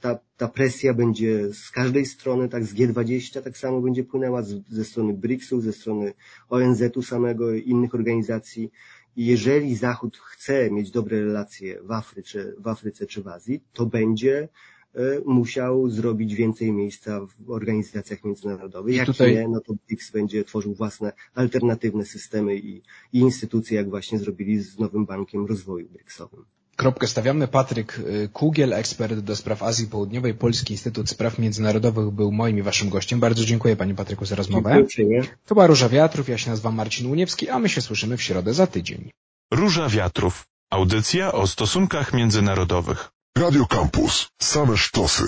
ta, 0.00 0.18
ta 0.36 0.48
presja 0.48 0.94
będzie 0.94 1.52
z 1.52 1.70
każdej 1.70 2.06
strony, 2.06 2.48
tak 2.48 2.64
z 2.64 2.74
G20 2.74 3.42
tak 3.42 3.58
samo 3.58 3.80
będzie 3.80 4.04
płynęła, 4.04 4.42
z, 4.42 4.68
ze 4.68 4.84
strony 4.84 5.14
BRICS-u, 5.14 5.60
ze 5.60 5.72
strony 5.72 6.12
ONZ-u 6.48 7.02
samego, 7.02 7.54
innych 7.54 7.94
organizacji. 7.94 8.70
Jeżeli 9.16 9.76
Zachód 9.76 10.16
chce 10.16 10.70
mieć 10.70 10.90
dobre 10.90 11.20
relacje 11.20 11.82
w 11.82 11.92
Afryce, 11.92 12.52
w 12.58 12.68
Afryce 12.68 13.06
czy 13.06 13.22
w 13.22 13.28
Azji, 13.28 13.64
to 13.72 13.86
będzie 13.86 14.48
e, 14.94 15.20
musiał 15.24 15.90
zrobić 15.90 16.34
więcej 16.34 16.72
miejsca 16.72 17.26
w 17.26 17.50
organizacjach 17.50 18.24
międzynarodowych. 18.24 18.96
Jak 18.96 19.06
tutaj... 19.06 19.34
nie, 19.34 19.48
no 19.48 19.60
to 19.60 19.74
BRICS 19.86 20.10
będzie 20.10 20.44
tworzył 20.44 20.74
własne 20.74 21.12
alternatywne 21.34 22.04
systemy 22.04 22.56
i, 22.56 22.82
i 23.12 23.18
instytucje, 23.18 23.76
jak 23.76 23.90
właśnie 23.90 24.18
zrobili 24.18 24.58
z 24.58 24.78
Nowym 24.78 25.06
Bankiem 25.06 25.46
Rozwoju 25.46 25.88
BRICSowym. 25.88 26.44
Kropkę 26.76 27.06
stawiamy. 27.06 27.48
Patryk 27.48 27.98
y, 27.98 28.28
Kugiel, 28.32 28.72
ekspert 28.72 29.18
do 29.18 29.36
spraw 29.36 29.62
Azji 29.62 29.86
Południowej, 29.86 30.34
Polski 30.34 30.72
Instytut 30.74 31.10
Spraw 31.10 31.38
Międzynarodowych 31.38 32.10
był 32.10 32.32
moim 32.32 32.58
i 32.58 32.62
waszym 32.62 32.88
gościem. 32.88 33.20
Bardzo 33.20 33.44
dziękuję 33.44 33.76
panie 33.76 33.94
Patryku 33.94 34.24
za 34.24 34.36
rozmowę. 34.36 34.84
Dziękuję. 34.88 35.22
To 35.46 35.54
była 35.54 35.66
Róża 35.66 35.88
Wiatrów, 35.88 36.28
ja 36.28 36.38
się 36.38 36.50
nazywam 36.50 36.74
Marcin 36.74 37.06
Uniewski, 37.06 37.48
a 37.48 37.58
my 37.58 37.68
się 37.68 37.80
słyszymy 37.80 38.16
w 38.16 38.22
środę 38.22 38.54
za 38.54 38.66
tydzień. 38.66 39.10
Róża 39.52 39.88
Wiatrów. 39.88 40.44
Audycja 40.70 41.32
o 41.32 41.46
stosunkach 41.46 42.12
międzynarodowych. 42.12 43.10
Radio 43.38 43.66
Campus. 43.66 44.28
Same 44.42 44.76
sztosy. 44.76 45.24